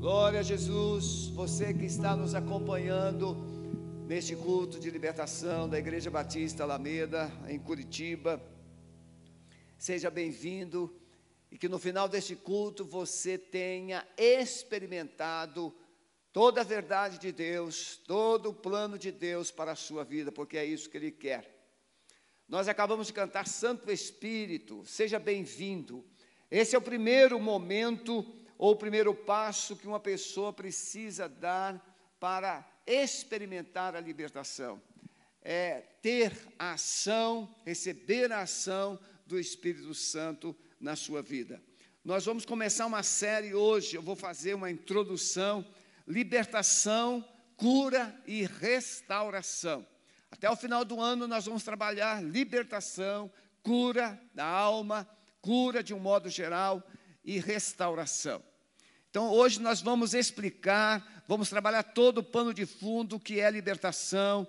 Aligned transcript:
Glória 0.00 0.40
a 0.40 0.42
Jesus, 0.42 1.26
você 1.26 1.74
que 1.74 1.84
está 1.84 2.16
nos 2.16 2.34
acompanhando 2.34 3.36
neste 4.08 4.34
culto 4.34 4.80
de 4.80 4.90
libertação 4.90 5.68
da 5.68 5.78
Igreja 5.78 6.10
Batista 6.10 6.62
Alameda, 6.62 7.30
em 7.46 7.58
Curitiba. 7.58 8.42
Seja 9.76 10.10
bem-vindo 10.10 10.90
e 11.52 11.58
que 11.58 11.68
no 11.68 11.78
final 11.78 12.08
deste 12.08 12.34
culto 12.34 12.82
você 12.82 13.36
tenha 13.36 14.08
experimentado 14.16 15.70
toda 16.32 16.62
a 16.62 16.64
verdade 16.64 17.18
de 17.18 17.30
Deus, 17.30 18.00
todo 18.06 18.48
o 18.48 18.54
plano 18.54 18.98
de 18.98 19.12
Deus 19.12 19.50
para 19.50 19.72
a 19.72 19.76
sua 19.76 20.02
vida, 20.02 20.32
porque 20.32 20.56
é 20.56 20.64
isso 20.64 20.88
que 20.88 20.96
Ele 20.96 21.10
quer. 21.10 21.62
Nós 22.48 22.68
acabamos 22.68 23.08
de 23.08 23.12
cantar 23.12 23.46
Santo 23.46 23.92
Espírito, 23.92 24.82
seja 24.86 25.18
bem-vindo. 25.18 26.02
Esse 26.50 26.74
é 26.74 26.78
o 26.78 26.82
primeiro 26.82 27.38
momento 27.38 28.39
ou 28.60 28.72
o 28.72 28.76
primeiro 28.76 29.14
passo 29.14 29.74
que 29.74 29.86
uma 29.86 29.98
pessoa 29.98 30.52
precisa 30.52 31.26
dar 31.26 31.82
para 32.20 32.62
experimentar 32.86 33.96
a 33.96 34.00
libertação. 34.00 34.82
É 35.40 35.80
ter 36.02 36.36
a 36.58 36.74
ação, 36.74 37.48
receber 37.64 38.30
a 38.30 38.42
ação 38.42 39.00
do 39.24 39.40
Espírito 39.40 39.94
Santo 39.94 40.54
na 40.78 40.94
sua 40.94 41.22
vida. 41.22 41.62
Nós 42.04 42.26
vamos 42.26 42.44
começar 42.44 42.84
uma 42.84 43.02
série 43.02 43.54
hoje, 43.54 43.96
eu 43.96 44.02
vou 44.02 44.14
fazer 44.14 44.52
uma 44.52 44.70
introdução, 44.70 45.64
libertação, 46.06 47.26
cura 47.56 48.14
e 48.26 48.44
restauração. 48.44 49.86
Até 50.30 50.50
o 50.50 50.56
final 50.56 50.84
do 50.84 51.00
ano 51.00 51.26
nós 51.26 51.46
vamos 51.46 51.62
trabalhar 51.62 52.22
libertação, 52.22 53.32
cura 53.62 54.20
da 54.34 54.44
alma, 54.44 55.08
cura 55.40 55.82
de 55.82 55.94
um 55.94 55.98
modo 55.98 56.28
geral 56.28 56.86
e 57.24 57.38
restauração. 57.38 58.49
Então 59.10 59.28
hoje 59.28 59.60
nós 59.60 59.80
vamos 59.80 60.14
explicar, 60.14 61.24
vamos 61.26 61.50
trabalhar 61.50 61.82
todo 61.82 62.18
o 62.18 62.22
pano 62.22 62.54
de 62.54 62.64
fundo, 62.64 63.16
o 63.16 63.20
que 63.20 63.40
é 63.40 63.50
libertação 63.50 64.46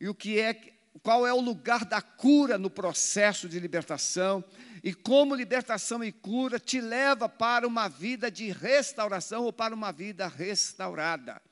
e 0.00 0.08
o 0.08 0.14
que 0.14 0.38
é 0.38 0.54
qual 1.02 1.26
é 1.26 1.32
o 1.32 1.40
lugar 1.40 1.84
da 1.84 2.00
cura 2.00 2.56
no 2.56 2.70
processo 2.70 3.48
de 3.48 3.58
libertação 3.58 4.44
e 4.84 4.94
como 4.94 5.34
libertação 5.34 6.04
e 6.04 6.12
cura 6.12 6.60
te 6.60 6.80
leva 6.80 7.28
para 7.28 7.66
uma 7.66 7.88
vida 7.88 8.30
de 8.30 8.52
restauração 8.52 9.42
ou 9.42 9.52
para 9.52 9.74
uma 9.74 9.90
vida 9.90 10.28
restaurada. 10.28 11.42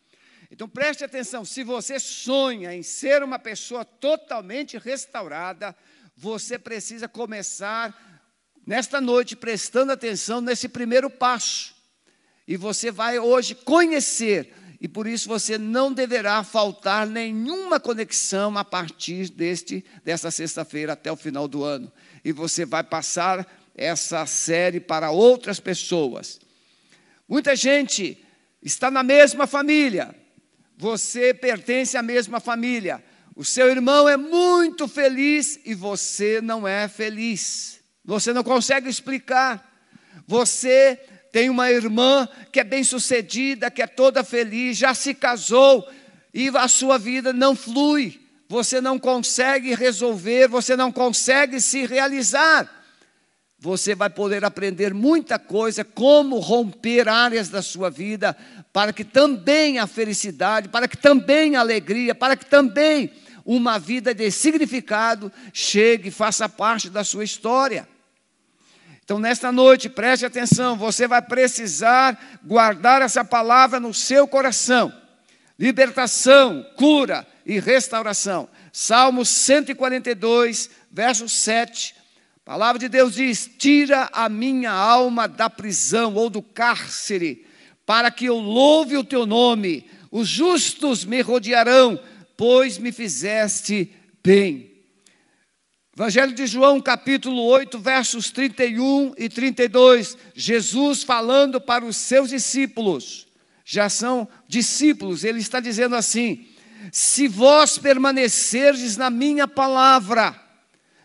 Então 0.48 0.68
preste 0.68 1.02
atenção, 1.02 1.44
se 1.44 1.64
você 1.64 1.98
sonha 1.98 2.72
em 2.72 2.84
ser 2.84 3.24
uma 3.24 3.40
pessoa 3.40 3.84
totalmente 3.84 4.78
restaurada, 4.78 5.74
você 6.16 6.60
precisa 6.60 7.08
começar 7.08 8.30
nesta 8.64 9.00
noite 9.00 9.34
prestando 9.34 9.90
atenção 9.90 10.40
nesse 10.40 10.68
primeiro 10.68 11.10
passo. 11.10 11.81
E 12.46 12.56
você 12.56 12.90
vai 12.90 13.18
hoje 13.18 13.54
conhecer, 13.54 14.52
e 14.80 14.88
por 14.88 15.06
isso 15.06 15.28
você 15.28 15.56
não 15.56 15.92
deverá 15.92 16.42
faltar 16.42 17.06
nenhuma 17.06 17.78
conexão 17.78 18.58
a 18.58 18.64
partir 18.64 19.28
deste 19.28 19.84
desta 20.04 20.30
sexta-feira 20.30 20.94
até 20.94 21.10
o 21.10 21.16
final 21.16 21.46
do 21.46 21.62
ano. 21.62 21.92
E 22.24 22.32
você 22.32 22.64
vai 22.64 22.82
passar 22.82 23.46
essa 23.74 24.26
série 24.26 24.80
para 24.80 25.10
outras 25.10 25.60
pessoas. 25.60 26.40
Muita 27.28 27.54
gente 27.54 28.22
está 28.60 28.90
na 28.90 29.02
mesma 29.02 29.46
família. 29.46 30.14
Você 30.76 31.32
pertence 31.32 31.96
à 31.96 32.02
mesma 32.02 32.40
família. 32.40 33.02
O 33.34 33.44
seu 33.44 33.70
irmão 33.70 34.08
é 34.08 34.16
muito 34.16 34.86
feliz 34.88 35.60
e 35.64 35.74
você 35.74 36.40
não 36.40 36.66
é 36.66 36.88
feliz. 36.88 37.80
Você 38.04 38.32
não 38.32 38.42
consegue 38.42 38.88
explicar. 38.88 39.70
Você 40.26 41.00
tem 41.32 41.48
uma 41.48 41.72
irmã 41.72 42.28
que 42.52 42.60
é 42.60 42.64
bem-sucedida, 42.64 43.70
que 43.70 43.80
é 43.80 43.86
toda 43.86 44.22
feliz, 44.22 44.76
já 44.76 44.94
se 44.94 45.14
casou 45.14 45.88
e 46.32 46.48
a 46.48 46.68
sua 46.68 46.98
vida 46.98 47.32
não 47.32 47.56
flui. 47.56 48.20
Você 48.48 48.82
não 48.82 48.98
consegue 48.98 49.74
resolver, 49.74 50.46
você 50.46 50.76
não 50.76 50.92
consegue 50.92 51.58
se 51.58 51.86
realizar. 51.86 52.70
Você 53.58 53.94
vai 53.94 54.10
poder 54.10 54.44
aprender 54.44 54.92
muita 54.92 55.38
coisa, 55.38 55.82
como 55.84 56.38
romper 56.38 57.08
áreas 57.08 57.48
da 57.48 57.62
sua 57.62 57.88
vida, 57.88 58.36
para 58.70 58.92
que 58.92 59.04
também 59.04 59.78
a 59.78 59.86
felicidade, 59.86 60.68
para 60.68 60.86
que 60.86 60.98
também 60.98 61.56
a 61.56 61.60
alegria, 61.60 62.14
para 62.14 62.36
que 62.36 62.44
também 62.44 63.10
uma 63.44 63.78
vida 63.78 64.14
de 64.14 64.30
significado 64.30 65.32
chegue, 65.52 66.10
faça 66.10 66.46
parte 66.48 66.90
da 66.90 67.02
sua 67.04 67.24
história. 67.24 67.88
Então, 69.04 69.18
nesta 69.18 69.50
noite, 69.50 69.88
preste 69.88 70.24
atenção, 70.24 70.76
você 70.76 71.08
vai 71.08 71.20
precisar 71.20 72.38
guardar 72.44 73.02
essa 73.02 73.24
palavra 73.24 73.80
no 73.80 73.92
seu 73.92 74.28
coração. 74.28 74.92
Libertação, 75.58 76.64
cura 76.76 77.26
e 77.44 77.58
restauração. 77.58 78.48
Salmo 78.72 79.24
142, 79.24 80.70
verso 80.90 81.28
7. 81.28 81.94
A 82.44 82.50
palavra 82.50 82.78
de 82.78 82.88
Deus 82.88 83.14
diz: 83.14 83.50
Tira 83.58 84.08
a 84.12 84.28
minha 84.28 84.70
alma 84.70 85.28
da 85.28 85.50
prisão 85.50 86.14
ou 86.14 86.30
do 86.30 86.40
cárcere, 86.40 87.46
para 87.84 88.10
que 88.10 88.26
eu 88.26 88.36
louve 88.36 88.96
o 88.96 89.04
teu 89.04 89.26
nome. 89.26 89.86
Os 90.10 90.28
justos 90.28 91.04
me 91.04 91.20
rodearão, 91.20 92.00
pois 92.36 92.78
me 92.78 92.92
fizeste 92.92 93.92
bem. 94.22 94.71
Evangelho 95.94 96.32
de 96.32 96.46
João, 96.46 96.80
capítulo 96.80 97.42
8, 97.42 97.78
versos 97.78 98.30
31 98.30 99.12
e 99.18 99.28
32. 99.28 100.16
Jesus 100.34 101.02
falando 101.02 101.60
para 101.60 101.84
os 101.84 101.98
seus 101.98 102.30
discípulos, 102.30 103.28
já 103.62 103.90
são 103.90 104.26
discípulos, 104.48 105.22
ele 105.22 105.40
está 105.40 105.60
dizendo 105.60 105.94
assim: 105.94 106.46
Se 106.90 107.28
vós 107.28 107.76
permanecerdes 107.76 108.96
na 108.96 109.10
minha 109.10 109.46
palavra, 109.46 110.34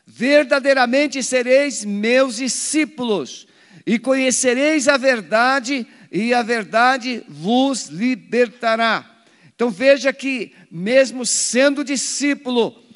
verdadeiramente 0.06 1.22
sereis 1.22 1.84
meus 1.84 2.38
discípulos, 2.38 3.46
e 3.86 4.00
conhecereis 4.00 4.88
a 4.88 4.96
verdade, 4.96 5.86
e 6.09 6.34
a 6.34 6.42
verdade 6.42 7.26
vos 7.28 7.88
libertará. 7.88 9.06
Então 9.53 9.70
veja 9.70 10.14
que, 10.14 10.53
mesmo 10.72 11.26
sendo 11.26 11.84
discípulo, 11.84 12.87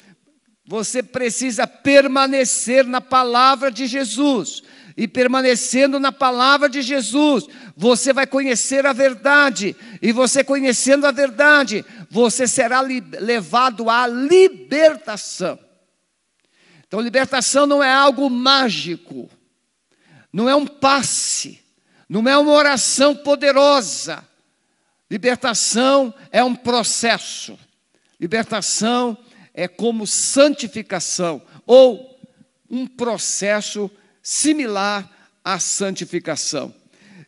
você 0.72 1.02
precisa 1.02 1.66
permanecer 1.66 2.86
na 2.86 2.98
palavra 2.98 3.70
de 3.70 3.86
Jesus. 3.86 4.62
E 4.96 5.06
permanecendo 5.06 6.00
na 6.00 6.10
palavra 6.10 6.66
de 6.66 6.80
Jesus, 6.80 7.46
você 7.76 8.10
vai 8.10 8.26
conhecer 8.26 8.86
a 8.86 8.94
verdade. 8.94 9.76
E 10.00 10.12
você 10.12 10.42
conhecendo 10.42 11.06
a 11.06 11.10
verdade, 11.10 11.84
você 12.08 12.46
será 12.46 12.80
levado 12.80 13.90
à 13.90 14.06
libertação. 14.06 15.58
Então, 16.88 17.02
libertação 17.02 17.66
não 17.66 17.84
é 17.84 17.92
algo 17.92 18.30
mágico, 18.30 19.28
não 20.32 20.48
é 20.48 20.56
um 20.56 20.66
passe, 20.66 21.60
não 22.08 22.26
é 22.26 22.38
uma 22.38 22.52
oração 22.52 23.14
poderosa. 23.14 24.26
Libertação 25.10 26.14
é 26.30 26.42
um 26.42 26.54
processo. 26.54 27.58
Libertação 28.18 29.18
é 29.18 29.31
como 29.68 30.06
santificação 30.06 31.42
ou 31.66 32.18
um 32.70 32.86
processo 32.86 33.90
similar 34.22 35.10
à 35.44 35.58
santificação. 35.58 36.74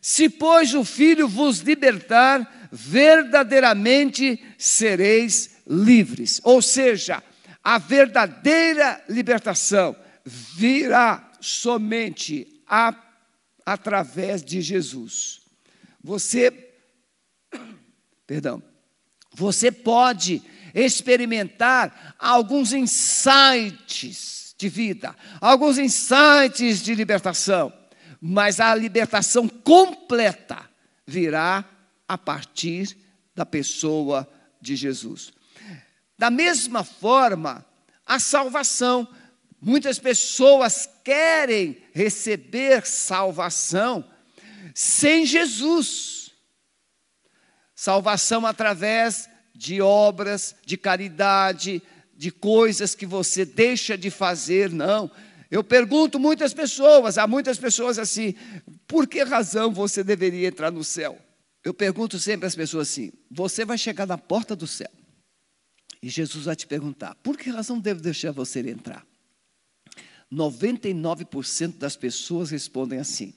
Se, 0.01 0.29
pois, 0.29 0.73
o 0.73 0.85
Filho 0.85 1.27
vos 1.27 1.59
libertar, 1.59 2.69
verdadeiramente 2.71 4.43
sereis 4.57 5.57
livres. 5.67 6.41
Ou 6.43 6.61
seja, 6.61 7.23
a 7.63 7.77
verdadeira 7.77 9.03
libertação 9.09 9.95
virá 10.23 11.31
somente 11.39 12.61
a, 12.67 12.95
através 13.65 14.43
de 14.43 14.61
Jesus. 14.61 15.41
Você, 16.03 16.51
perdão, 18.27 18.61
você 19.33 19.71
pode 19.71 20.41
experimentar 20.75 22.15
alguns 22.19 22.73
insights 22.73 24.53
de 24.57 24.67
vida, 24.67 25.15
alguns 25.39 25.77
insights 25.77 26.83
de 26.83 26.93
libertação, 26.93 27.71
mas 28.19 28.59
a 28.59 28.75
libertação 28.75 29.47
completa 29.47 30.69
virá 31.07 31.63
a 32.07 32.17
partir 32.17 32.97
da 33.33 33.45
pessoa 33.45 34.29
de 34.61 34.75
Jesus. 34.75 35.31
Da 36.17 36.29
mesma 36.29 36.83
forma, 36.83 37.65
a 38.05 38.19
salvação. 38.19 39.07
Muitas 39.59 39.97
pessoas 39.97 40.87
querem 41.03 41.77
receber 41.93 42.85
salvação 42.85 44.05
sem 44.73 45.25
Jesus. 45.25 46.31
Salvação 47.73 48.45
através 48.45 49.29
de 49.55 49.81
obras, 49.81 50.55
de 50.65 50.77
caridade, 50.77 51.81
de 52.15 52.31
coisas 52.31 52.93
que 52.93 53.05
você 53.05 53.45
deixa 53.45 53.97
de 53.97 54.09
fazer, 54.09 54.69
não. 54.69 55.09
Eu 55.49 55.63
pergunto 55.63 56.19
muitas 56.19 56.53
pessoas, 56.53 57.17
há 57.17 57.25
muitas 57.25 57.57
pessoas 57.57 57.97
assim, 57.97 58.35
por 58.87 59.07
que 59.07 59.23
razão 59.23 59.71
você 59.71 60.03
deveria 60.03 60.47
entrar 60.47 60.71
no 60.71 60.83
céu? 60.83 61.17
Eu 61.63 61.73
pergunto 61.73 62.19
sempre 62.19 62.45
às 62.45 62.55
pessoas 62.55 62.89
assim: 62.89 63.11
você 63.31 63.63
vai 63.63 63.77
chegar 63.77 64.05
na 64.05 64.17
porta 64.17 64.55
do 64.55 64.67
céu 64.67 64.91
e 66.01 66.09
Jesus 66.09 66.45
vai 66.45 66.55
te 66.55 66.67
perguntar: 66.67 67.15
por 67.15 67.37
que 67.37 67.49
razão 67.49 67.79
devo 67.79 68.01
deixar 68.01 68.31
você 68.31 68.59
entrar? 68.59 69.05
99% 70.31 71.77
das 71.77 71.95
pessoas 71.95 72.51
respondem 72.51 72.99
assim: 72.99 73.33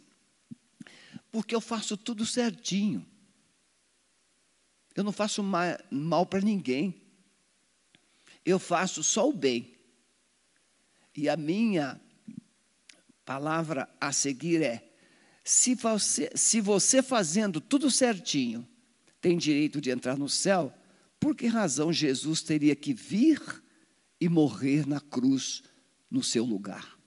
porque 1.30 1.54
eu 1.54 1.60
faço 1.60 1.96
tudo 1.96 2.26
certinho. 2.26 3.06
Eu 4.98 5.04
não 5.04 5.12
faço 5.12 5.44
mal 5.44 6.26
para 6.26 6.40
ninguém. 6.40 7.00
Eu 8.44 8.58
faço 8.58 9.04
só 9.04 9.28
o 9.28 9.32
bem. 9.32 9.78
E 11.16 11.28
a 11.28 11.36
minha 11.36 12.00
palavra 13.24 13.88
a 14.00 14.10
seguir 14.10 14.60
é: 14.60 14.92
se 15.44 15.76
você, 15.76 16.32
se 16.34 16.60
você 16.60 17.00
fazendo 17.00 17.60
tudo 17.60 17.92
certinho 17.92 18.68
tem 19.20 19.38
direito 19.38 19.80
de 19.80 19.88
entrar 19.88 20.18
no 20.18 20.28
céu, 20.28 20.76
por 21.20 21.36
que 21.36 21.46
razão 21.46 21.92
Jesus 21.92 22.42
teria 22.42 22.74
que 22.74 22.92
vir 22.92 23.40
e 24.20 24.28
morrer 24.28 24.84
na 24.84 25.00
cruz 25.00 25.62
no 26.10 26.24
seu 26.24 26.44
lugar? 26.44 26.98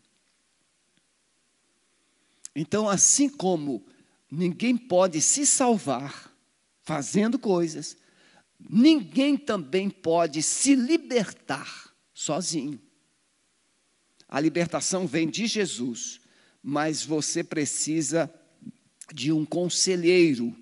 Então, 2.55 2.87
assim 2.87 3.27
como 3.27 3.85
ninguém 4.31 4.77
pode 4.77 5.21
se 5.21 5.45
salvar 5.45 6.30
fazendo 6.91 7.39
coisas, 7.39 7.95
ninguém 8.69 9.37
também 9.37 9.89
pode 9.89 10.43
se 10.43 10.75
libertar 10.75 11.89
sozinho. 12.13 12.77
A 14.27 14.41
libertação 14.41 15.07
vem 15.07 15.29
de 15.29 15.47
Jesus, 15.47 16.19
mas 16.61 17.01
você 17.01 17.45
precisa 17.45 18.29
de 19.13 19.31
um 19.31 19.45
conselheiro. 19.45 20.53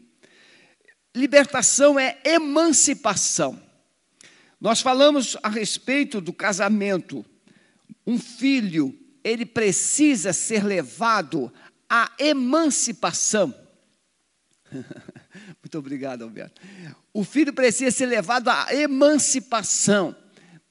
Libertação 1.16 1.98
é 2.00 2.20
emancipação. 2.24 3.60
Nós 4.62 4.82
falamos 4.82 5.36
a 5.42 5.50
respeito 5.50 6.22
do 6.22 6.32
casamento. 6.32 7.26
Um 8.06 8.20
filho, 8.20 8.96
ele 9.24 9.48
precisa 9.48 10.32
ser 10.32 10.64
levado 10.64 11.52
à 11.90 12.12
emancipação. 12.20 13.52
Muito 15.64 15.78
obrigado, 15.78 16.24
Alberto. 16.24 16.62
O 17.14 17.24
filho 17.24 17.54
precisa 17.54 17.92
ser 17.92 18.06
levado 18.06 18.50
à 18.50 18.74
emancipação. 18.74 20.16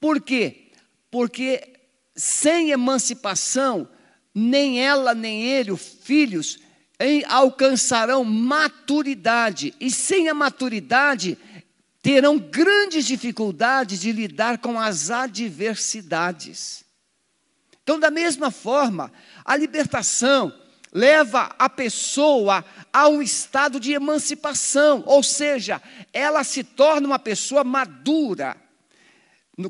Por 0.00 0.20
quê? 0.20 0.70
Porque 1.10 1.74
sem 2.16 2.70
emancipação, 2.70 3.88
nem 4.34 4.80
ela 4.80 5.14
nem 5.14 5.44
ele, 5.44 5.70
os 5.70 5.82
filhos, 6.02 6.58
alcançarão 7.28 8.24
maturidade. 8.24 9.74
E 9.80 9.90
sem 9.90 10.28
a 10.28 10.34
maturidade, 10.34 11.38
terão 12.02 12.38
grandes 12.38 13.04
dificuldades 13.06 14.00
de 14.00 14.12
lidar 14.12 14.58
com 14.58 14.80
as 14.80 15.10
adversidades. 15.10 16.84
Então, 17.82 17.98
da 18.00 18.10
mesma 18.10 18.50
forma, 18.50 19.12
a 19.44 19.56
libertação 19.56 20.52
leva 20.92 21.54
a 21.58 21.68
pessoa 21.68 22.64
a 22.92 23.08
um 23.08 23.20
estado 23.20 23.78
de 23.78 23.92
emancipação, 23.92 25.02
ou 25.06 25.22
seja, 25.22 25.80
ela 26.12 26.42
se 26.44 26.64
torna 26.64 27.06
uma 27.06 27.18
pessoa 27.18 27.62
madura. 27.64 28.56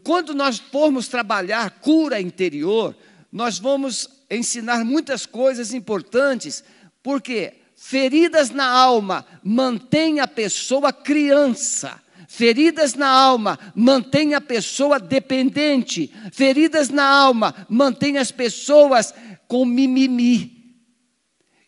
Quando 0.05 0.35
nós 0.35 0.59
formos 0.59 1.09
trabalhar 1.09 1.71
cura 1.81 2.21
interior, 2.21 2.95
nós 3.33 3.59
vamos 3.59 4.09
ensinar 4.31 4.85
muitas 4.85 5.25
coisas 5.27 5.73
importantes, 5.73 6.63
porque 7.03 7.55
feridas 7.75 8.51
na 8.51 8.69
alma 8.69 9.25
mantém 9.43 10.21
a 10.21 10.27
pessoa 10.27 10.93
criança. 10.93 12.01
Feridas 12.29 12.93
na 12.95 13.09
alma 13.09 13.59
mantém 13.75 14.35
a 14.35 14.41
pessoa 14.41 15.01
dependente. 15.01 16.13
Feridas 16.31 16.91
na 16.91 17.09
alma 17.09 17.67
mantém 17.71 18.19
as 18.19 18.31
pessoas 18.31 19.15
com 19.47 19.65
mimimi. 19.65 20.58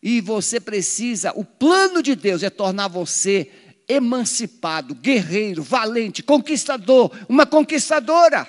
E 0.03 0.21
você 0.21 0.59
precisa, 0.59 1.33
o 1.37 1.45
plano 1.45 2.03
de 2.03 2.15
Deus 2.15 2.43
é 2.43 2.49
tornar 2.49 2.89
você 2.89 3.51
emancipado, 3.87 4.95
guerreiro, 4.95 5.63
valente, 5.63 6.23
conquistador, 6.23 7.11
uma 7.29 7.45
conquistadora. 7.45 8.49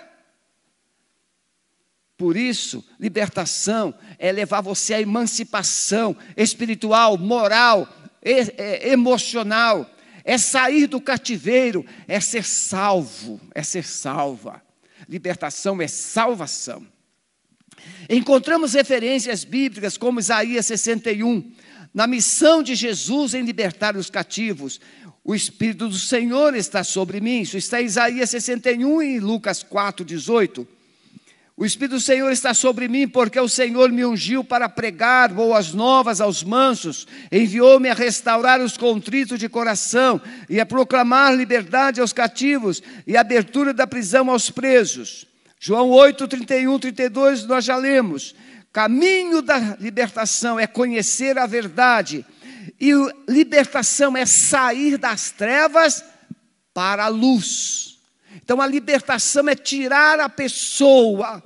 Por 2.16 2.38
isso, 2.38 2.86
libertação 3.00 3.94
é 4.20 4.32
levar 4.32 4.62
você 4.62 4.94
à 4.94 5.02
emancipação 5.02 6.16
espiritual, 6.38 7.18
moral, 7.18 7.90
emocional, 8.84 9.90
é 10.24 10.38
sair 10.38 10.86
do 10.86 11.02
cativeiro, 11.02 11.84
é 12.08 12.20
ser 12.20 12.46
salvo, 12.46 13.42
é 13.56 13.64
ser 13.64 13.84
salva. 13.84 14.62
Libertação 15.10 15.82
é 15.82 15.88
salvação. 15.88 16.86
Encontramos 18.10 18.74
referências 18.74 19.44
bíblicas 19.44 19.98
como 19.98 20.20
Isaías 20.20 20.66
61, 20.66 21.52
na 21.94 22.08
missão 22.08 22.62
de 22.62 22.76
Jesus 22.76 23.34
em 23.34 23.44
libertar 23.44 23.96
os 23.96 24.10
cativos. 24.10 24.80
O 25.24 25.36
Espírito 25.36 25.88
do 25.88 25.98
Senhor 25.98 26.56
está 26.56 26.84
sobre 26.84 27.22
mim. 27.22 27.42
Isso 27.42 27.58
está 27.58 27.82
em 27.82 27.86
Isaías 27.86 28.30
61 28.30 29.02
e 29.02 29.20
Lucas 29.20 29.62
4, 29.64 30.04
18. 30.04 30.68
O 31.56 31.66
Espírito 31.66 31.96
do 31.98 32.02
Senhor 32.02 32.32
está 32.32 32.56
sobre 32.56 32.88
mim, 32.88 33.08
porque 33.08 33.40
o 33.40 33.48
Senhor 33.48 33.92
me 33.92 34.04
ungiu 34.04 34.44
para 34.44 34.68
pregar 34.68 35.32
boas 35.32 35.74
novas 35.74 36.20
aos 36.20 36.44
mansos, 36.44 37.06
enviou-me 37.32 37.88
a 37.88 37.94
restaurar 37.94 38.60
os 38.60 38.78
contritos 38.78 39.38
de 39.38 39.48
coração 39.48 40.20
e 40.50 40.60
a 40.60 40.66
proclamar 40.66 41.36
liberdade 41.36 42.02
aos 42.02 42.14
cativos 42.14 42.82
e 43.06 43.16
abertura 43.16 43.74
da 43.74 43.86
prisão 43.86 44.32
aos 44.32 44.50
presos. 44.50 45.28
João 45.64 45.92
8, 45.92 46.28
31, 46.28 46.80
32, 46.80 47.46
nós 47.46 47.64
já 47.64 47.78
lemos. 47.78 48.34
Caminho 48.74 49.44
da 49.44 49.78
libertação 49.80 50.60
é 50.60 50.66
conhecer 50.66 51.38
a 51.38 51.46
verdade 51.46 52.26
e 52.80 52.92
libertação 53.30 54.18
é 54.18 54.26
sair 54.26 54.98
das 54.98 55.30
trevas 55.30 56.04
para 56.74 57.06
a 57.06 57.10
luz. 57.10 58.00
Então 58.38 58.60
a 58.60 58.66
libertação 58.66 59.48
é 59.48 59.54
tirar 59.54 60.20
a 60.20 60.28
pessoa 60.28 61.44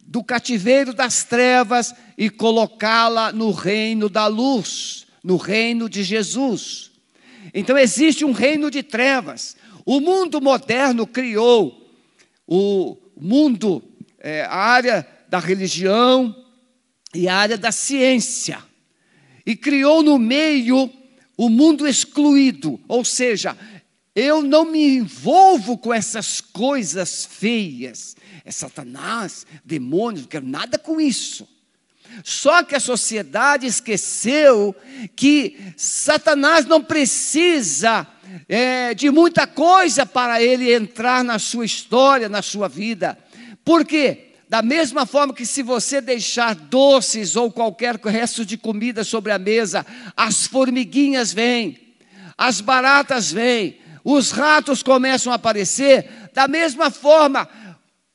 do 0.00 0.24
cativeiro 0.24 0.92
das 0.92 1.22
trevas 1.22 1.94
e 2.18 2.28
colocá-la 2.28 3.30
no 3.30 3.52
reino 3.52 4.08
da 4.08 4.26
luz, 4.26 5.06
no 5.22 5.36
reino 5.36 5.88
de 5.88 6.02
Jesus. 6.02 6.90
Então 7.54 7.78
existe 7.78 8.24
um 8.24 8.32
reino 8.32 8.72
de 8.72 8.82
trevas. 8.82 9.56
O 9.84 10.00
mundo 10.00 10.40
moderno 10.40 11.06
criou 11.06 11.88
o 12.44 13.05
mundo, 13.16 13.82
é, 14.18 14.42
a 14.42 14.54
área 14.54 15.06
da 15.28 15.38
religião 15.38 16.34
e 17.14 17.28
a 17.28 17.36
área 17.36 17.56
da 17.56 17.72
ciência 17.72 18.58
e 19.44 19.54
criou 19.54 20.02
no 20.02 20.18
meio 20.18 20.90
o 21.36 21.48
mundo 21.48 21.86
excluído, 21.86 22.80
ou 22.88 23.04
seja, 23.04 23.56
eu 24.14 24.42
não 24.42 24.64
me 24.64 24.96
envolvo 24.96 25.76
com 25.76 25.92
essas 25.92 26.40
coisas 26.40 27.26
feias. 27.26 28.16
É 28.44 28.50
Satanás, 28.50 29.46
demônios, 29.62 30.22
não 30.22 30.28
quero 30.28 30.46
nada 30.46 30.78
com 30.78 30.98
isso. 30.98 31.46
Só 32.24 32.62
que 32.62 32.74
a 32.74 32.80
sociedade 32.80 33.66
esqueceu 33.66 34.74
que 35.14 35.58
Satanás 35.76 36.64
não 36.64 36.82
precisa 36.82 38.06
é, 38.48 38.94
de 38.94 39.10
muita 39.10 39.46
coisa 39.46 40.06
para 40.06 40.42
ele 40.42 40.72
entrar 40.72 41.24
na 41.24 41.38
sua 41.38 41.64
história, 41.64 42.28
na 42.28 42.42
sua 42.42 42.68
vida. 42.68 43.18
Por 43.64 43.84
quê? 43.84 44.32
Da 44.48 44.62
mesma 44.62 45.04
forma 45.04 45.34
que 45.34 45.44
se 45.44 45.62
você 45.62 46.00
deixar 46.00 46.54
doces 46.54 47.34
ou 47.34 47.50
qualquer 47.50 47.96
resto 47.96 48.44
de 48.44 48.56
comida 48.56 49.02
sobre 49.02 49.32
a 49.32 49.38
mesa, 49.38 49.84
as 50.16 50.46
formiguinhas 50.46 51.32
vêm, 51.32 51.96
as 52.38 52.60
baratas 52.60 53.32
vêm, 53.32 53.80
os 54.04 54.30
ratos 54.30 54.84
começam 54.84 55.32
a 55.32 55.34
aparecer, 55.34 56.08
da 56.32 56.46
mesma 56.46 56.92
forma, 56.92 57.48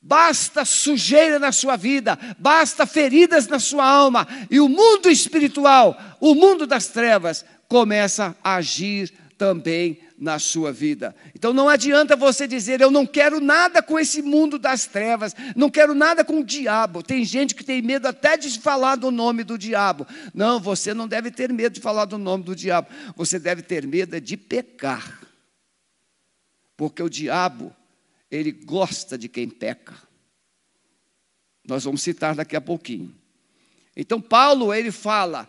basta 0.00 0.64
sujeira 0.64 1.38
na 1.38 1.52
sua 1.52 1.76
vida, 1.76 2.18
basta 2.38 2.86
feridas 2.86 3.46
na 3.46 3.58
sua 3.58 3.86
alma, 3.86 4.26
e 4.50 4.58
o 4.58 4.70
mundo 4.70 5.10
espiritual, 5.10 6.00
o 6.18 6.34
mundo 6.34 6.66
das 6.66 6.86
trevas, 6.86 7.44
começa 7.68 8.34
a 8.42 8.56
agir 8.56 9.12
também 9.42 9.98
na 10.16 10.38
sua 10.38 10.72
vida. 10.72 11.16
Então 11.34 11.52
não 11.52 11.68
adianta 11.68 12.14
você 12.14 12.46
dizer, 12.46 12.80
eu 12.80 12.92
não 12.92 13.04
quero 13.04 13.40
nada 13.40 13.82
com 13.82 13.98
esse 13.98 14.22
mundo 14.22 14.56
das 14.56 14.86
trevas, 14.86 15.34
não 15.56 15.68
quero 15.68 15.96
nada 15.96 16.24
com 16.24 16.38
o 16.38 16.44
diabo. 16.44 17.02
Tem 17.02 17.24
gente 17.24 17.52
que 17.56 17.64
tem 17.64 17.82
medo 17.82 18.06
até 18.06 18.36
de 18.36 18.60
falar 18.60 18.94
do 18.94 19.10
nome 19.10 19.42
do 19.42 19.58
diabo. 19.58 20.06
Não, 20.32 20.60
você 20.60 20.94
não 20.94 21.08
deve 21.08 21.32
ter 21.32 21.52
medo 21.52 21.72
de 21.72 21.80
falar 21.80 22.04
do 22.04 22.18
nome 22.18 22.44
do 22.44 22.54
diabo. 22.54 22.86
Você 23.16 23.36
deve 23.36 23.62
ter 23.62 23.84
medo 23.84 24.20
de 24.20 24.36
pecar. 24.36 25.20
Porque 26.76 27.02
o 27.02 27.10
diabo, 27.10 27.74
ele 28.30 28.52
gosta 28.52 29.18
de 29.18 29.28
quem 29.28 29.48
peca. 29.48 29.96
Nós 31.66 31.82
vamos 31.82 32.00
citar 32.00 32.36
daqui 32.36 32.54
a 32.54 32.60
pouquinho. 32.60 33.12
Então 33.96 34.20
Paulo, 34.20 34.72
ele 34.72 34.92
fala 34.92 35.48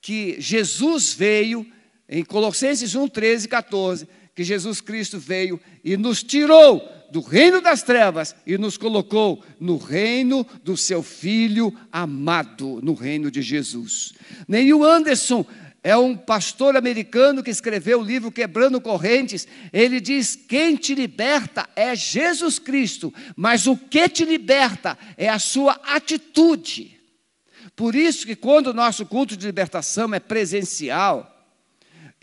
que 0.00 0.40
Jesus 0.40 1.12
veio 1.12 1.70
em 2.08 2.24
Colossenses 2.24 2.94
1, 2.94 3.08
13 3.08 3.46
e 3.46 3.48
14, 3.48 4.08
que 4.34 4.44
Jesus 4.44 4.80
Cristo 4.80 5.18
veio 5.18 5.60
e 5.84 5.96
nos 5.96 6.22
tirou 6.22 6.82
do 7.10 7.20
reino 7.20 7.60
das 7.60 7.82
trevas 7.82 8.34
e 8.44 8.58
nos 8.58 8.76
colocou 8.76 9.42
no 9.60 9.76
reino 9.76 10.44
do 10.64 10.76
seu 10.76 11.02
Filho 11.02 11.72
amado, 11.92 12.80
no 12.82 12.94
reino 12.94 13.30
de 13.30 13.40
Jesus. 13.40 14.12
Neil 14.48 14.82
Anderson 14.84 15.46
é 15.84 15.96
um 15.96 16.16
pastor 16.16 16.76
americano 16.76 17.42
que 17.42 17.50
escreveu 17.50 18.00
o 18.00 18.04
livro 18.04 18.32
Quebrando 18.32 18.80
Correntes. 18.80 19.46
Ele 19.72 20.00
diz: 20.00 20.34
quem 20.34 20.74
te 20.76 20.94
liberta 20.94 21.68
é 21.76 21.94
Jesus 21.94 22.58
Cristo, 22.58 23.12
mas 23.36 23.66
o 23.66 23.76
que 23.76 24.08
te 24.08 24.24
liberta 24.24 24.98
é 25.16 25.28
a 25.28 25.38
sua 25.38 25.74
atitude. 25.84 26.98
Por 27.76 27.94
isso 27.94 28.26
que 28.26 28.34
quando 28.34 28.68
o 28.68 28.74
nosso 28.74 29.04
culto 29.04 29.36
de 29.36 29.46
libertação 29.46 30.12
é 30.14 30.18
presencial, 30.18 31.33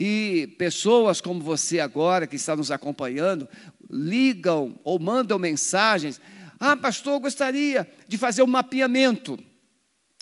e 0.04 0.48
pessoas 0.58 1.22
como 1.22 1.40
você 1.42 1.80
agora, 1.80 2.26
que 2.26 2.36
está 2.36 2.56
nos 2.56 2.72
acompanhando, 2.72 3.48
ligam 3.88 4.80
ou 4.84 4.98
mandam 4.98 5.38
mensagens. 5.38 6.20
Ah, 6.60 6.76
pastor, 6.76 7.14
eu 7.14 7.20
gostaria 7.20 7.88
de 8.08 8.18
fazer 8.18 8.42
um 8.42 8.48
mapeamento. 8.48 9.38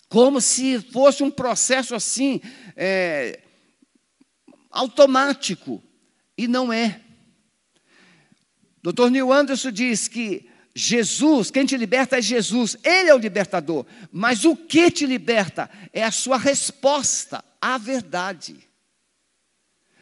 Como 0.09 0.41
se 0.41 0.81
fosse 0.81 1.23
um 1.23 1.31
processo 1.31 1.95
assim, 1.95 2.41
é, 2.75 3.39
automático. 4.69 5.81
E 6.37 6.45
não 6.45 6.73
é. 6.73 6.99
Dr. 8.83 9.09
Neil 9.09 9.31
Anderson 9.31 9.71
diz 9.71 10.09
que 10.09 10.49
Jesus, 10.75 11.51
quem 11.51 11.65
te 11.65 11.77
liberta 11.77 12.17
é 12.17 12.21
Jesus, 12.21 12.75
Ele 12.83 13.11
é 13.11 13.15
o 13.15 13.17
libertador. 13.17 13.85
Mas 14.11 14.43
o 14.43 14.57
que 14.57 14.91
te 14.91 15.05
liberta 15.05 15.69
é 15.93 16.03
a 16.03 16.11
sua 16.11 16.37
resposta 16.37 17.41
à 17.61 17.77
verdade. 17.77 18.68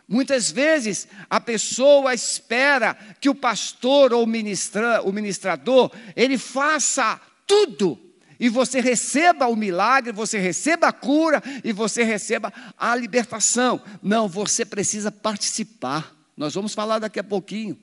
Muitas 0.08 0.50
vezes 0.50 1.06
a 1.30 1.42
pessoa 1.42 2.14
espera 2.14 2.98
que 3.20 3.30
o 3.30 3.36
pastor 3.36 4.14
ou 4.14 4.26
ministra, 4.26 5.02
o 5.02 5.12
ministrador 5.12 5.92
ele 6.16 6.38
faça 6.38 7.20
tudo 7.46 8.00
e 8.40 8.48
você 8.48 8.80
receba 8.80 9.48
o 9.48 9.56
milagre, 9.56 10.14
você 10.14 10.38
receba 10.38 10.88
a 10.88 10.94
cura 10.94 11.44
e 11.62 11.74
você 11.74 12.04
receba 12.04 12.54
a 12.78 12.96
libertação. 12.96 13.82
Não, 14.02 14.30
você 14.30 14.64
precisa 14.64 15.12
participar. 15.12 16.16
Nós 16.38 16.54
vamos 16.54 16.74
falar 16.74 17.00
daqui 17.00 17.20
a 17.20 17.24
pouquinho. 17.24 17.78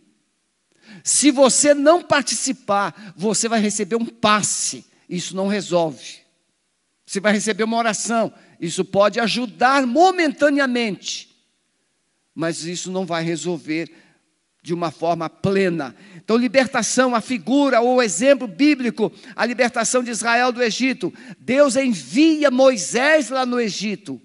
Se 1.02 1.30
você 1.30 1.74
não 1.74 2.02
participar, 2.02 3.12
você 3.16 3.48
vai 3.48 3.60
receber 3.60 3.96
um 3.96 4.06
passe. 4.06 4.86
Isso 5.08 5.36
não 5.36 5.48
resolve. 5.48 6.20
Você 7.04 7.20
vai 7.20 7.32
receber 7.32 7.64
uma 7.64 7.76
oração. 7.76 8.32
Isso 8.58 8.82
pode 8.82 9.20
ajudar 9.20 9.86
momentaneamente 9.86 11.33
mas 12.34 12.64
isso 12.64 12.90
não 12.90 13.06
vai 13.06 13.22
resolver 13.22 13.90
de 14.62 14.72
uma 14.72 14.90
forma 14.90 15.28
plena. 15.28 15.94
Então, 16.16 16.36
libertação, 16.36 17.14
a 17.14 17.20
figura 17.20 17.82
ou 17.82 17.96
o 17.96 18.02
exemplo 18.02 18.48
bíblico, 18.48 19.12
a 19.36 19.44
libertação 19.44 20.02
de 20.02 20.10
Israel 20.10 20.50
do 20.50 20.62
Egito. 20.62 21.12
Deus 21.38 21.76
envia 21.76 22.50
Moisés 22.50 23.28
lá 23.28 23.44
no 23.44 23.60
Egito. 23.60 24.20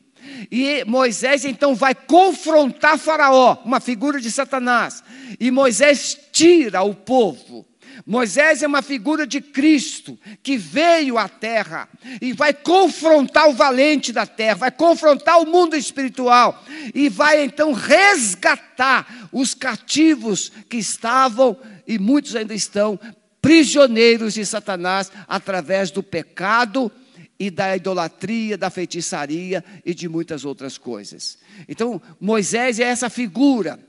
E 0.50 0.84
Moisés 0.86 1.44
então 1.44 1.76
vai 1.76 1.94
confrontar 1.94 2.98
Faraó, 2.98 3.58
uma 3.66 3.82
figura 3.82 4.22
de 4.22 4.32
Satanás. 4.32 5.04
E 5.40 5.52
Moisés 5.52 6.18
tira 6.32 6.84
o 6.84 6.96
povo. 6.96 7.69
Moisés 8.06 8.64
é 8.64 8.68
uma 8.68 8.82
figura 8.82 9.26
de 9.26 9.42
Cristo 9.42 10.18
que 10.42 10.58
veio 10.58 11.18
à 11.18 11.28
terra 11.28 11.90
e 12.22 12.34
vai 12.34 12.54
confrontar 12.54 13.50
o 13.50 13.54
valente 13.54 14.12
da 14.12 14.26
terra, 14.26 14.56
vai 14.56 14.72
confrontar 14.72 15.40
o 15.40 15.46
mundo 15.46 15.76
espiritual 15.76 16.64
e 16.94 17.10
vai 17.10 17.44
então 17.44 17.74
resgatar 17.74 19.30
os 19.32 19.54
cativos 19.54 20.52
que 20.70 20.78
estavam 20.78 21.58
e 21.88 21.98
muitos 21.98 22.36
ainda 22.36 22.54
estão 22.54 23.00
prisioneiros 23.42 24.34
de 24.34 24.46
Satanás 24.46 25.12
através 25.28 25.92
do 25.92 26.04
pecado 26.04 26.92
e 27.40 27.50
da 27.50 27.76
idolatria, 27.76 28.58
da 28.58 28.70
feitiçaria 28.70 29.64
e 29.86 29.94
de 29.94 30.10
muitas 30.10 30.44
outras 30.44 30.78
coisas. 30.78 31.38
Então, 31.68 32.02
Moisés 32.20 32.80
é 32.80 32.84
essa 32.84 33.10
figura 33.10 33.80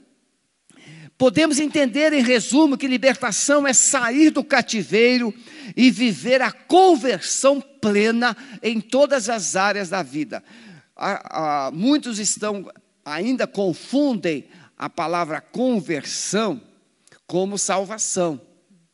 Podemos 1.20 1.60
entender, 1.60 2.14
em 2.14 2.22
resumo, 2.22 2.78
que 2.78 2.86
libertação 2.86 3.66
é 3.66 3.74
sair 3.74 4.30
do 4.30 4.42
cativeiro 4.42 5.34
e 5.76 5.90
viver 5.90 6.40
a 6.40 6.50
conversão 6.50 7.60
plena 7.60 8.34
em 8.62 8.80
todas 8.80 9.28
as 9.28 9.54
áreas 9.54 9.90
da 9.90 10.02
vida. 10.02 10.42
Há, 10.96 11.66
há, 11.66 11.70
muitos 11.72 12.18
estão 12.18 12.66
ainda 13.04 13.46
confundem 13.46 14.48
a 14.78 14.88
palavra 14.88 15.42
conversão 15.42 16.58
como 17.26 17.58
salvação. 17.58 18.40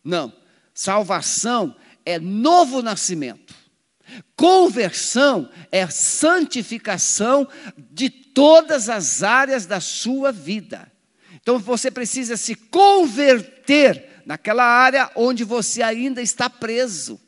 Não, 0.02 0.33
salvação 0.75 1.76
é 2.04 2.18
novo 2.18 2.83
nascimento. 2.83 3.54
Conversão 4.35 5.49
é 5.71 5.87
santificação 5.87 7.47
de 7.92 8.11
todas 8.11 8.88
as 8.88 9.23
áreas 9.23 9.64
da 9.64 9.78
sua 9.78 10.33
vida. 10.33 10.90
Então 11.47 11.61
você 11.61 11.93
precisa 11.93 12.37
se 12.37 12.57
converter 12.57 14.21
naquela 14.26 14.65
área 14.65 15.09
onde 15.15 15.45
você 15.45 15.81
ainda 15.81 16.21
está 16.21 16.50
preso. 16.50 17.21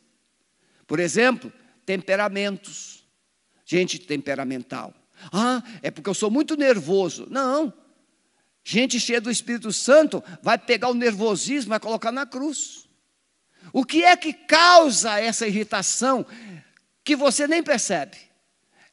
Por 0.89 0.99
exemplo, 0.99 1.53
temperamentos. 1.87 3.07
Gente 3.65 3.97
temperamental. 3.97 4.93
Ah, 5.33 5.63
é 5.85 5.93
porque 5.93 6.11
eu 6.11 6.15
sou 6.15 6.33
muito 6.33 6.57
nervoso. 6.57 7.29
Não. 7.31 7.73
Gente 8.65 8.99
cheia 8.99 9.21
do 9.21 9.31
Espírito 9.31 9.73
Santo 9.73 10.21
vai 10.43 10.59
pegar 10.59 10.89
o 10.89 10.95
nervosismo 10.95 11.73
e 11.73 11.79
colocar 11.79 12.11
na 12.11 12.27
cruz. 12.27 12.89
O 13.73 13.85
que 13.85 14.03
é 14.03 14.17
que 14.17 14.33
causa 14.33 15.21
essa 15.21 15.47
irritação 15.47 16.27
que 17.05 17.15
você 17.15 17.47
nem 17.47 17.63
percebe? 17.63 18.17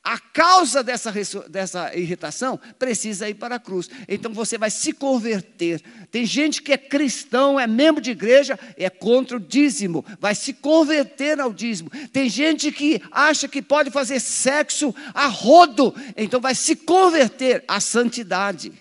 A 0.05 0.19
causa 0.19 0.83
dessa, 0.83 1.12
dessa 1.50 1.95
irritação 1.95 2.59
precisa 2.77 3.27
ir 3.27 3.33
para 3.33 3.55
a 3.55 3.59
cruz. 3.59 3.89
Então 4.07 4.31
você 4.31 4.55
vai 4.55 4.69
se 4.69 4.93
converter. 4.93 5.81
Tem 6.12 6.24
gente 6.27 6.62
que 6.62 6.71
é 6.71 6.77
cristão, 6.77 7.59
é 7.59 7.65
membro 7.65 8.00
de 8.00 8.12
igreja, 8.12 8.59
é 8.77 8.88
contra 8.88 9.38
o 9.38 9.39
dízimo, 9.39 10.05
vai 10.19 10.35
se 10.35 10.53
converter 10.53 11.39
ao 11.39 11.51
dízimo. 11.51 11.89
Tem 12.13 12.29
gente 12.29 12.71
que 12.71 13.01
acha 13.09 13.47
que 13.47 13.63
pode 13.63 13.89
fazer 13.89 14.19
sexo 14.19 14.93
a 15.12 15.25
rodo, 15.25 15.95
então 16.15 16.39
vai 16.39 16.53
se 16.53 16.75
converter 16.75 17.63
à 17.67 17.79
santidade. 17.79 18.71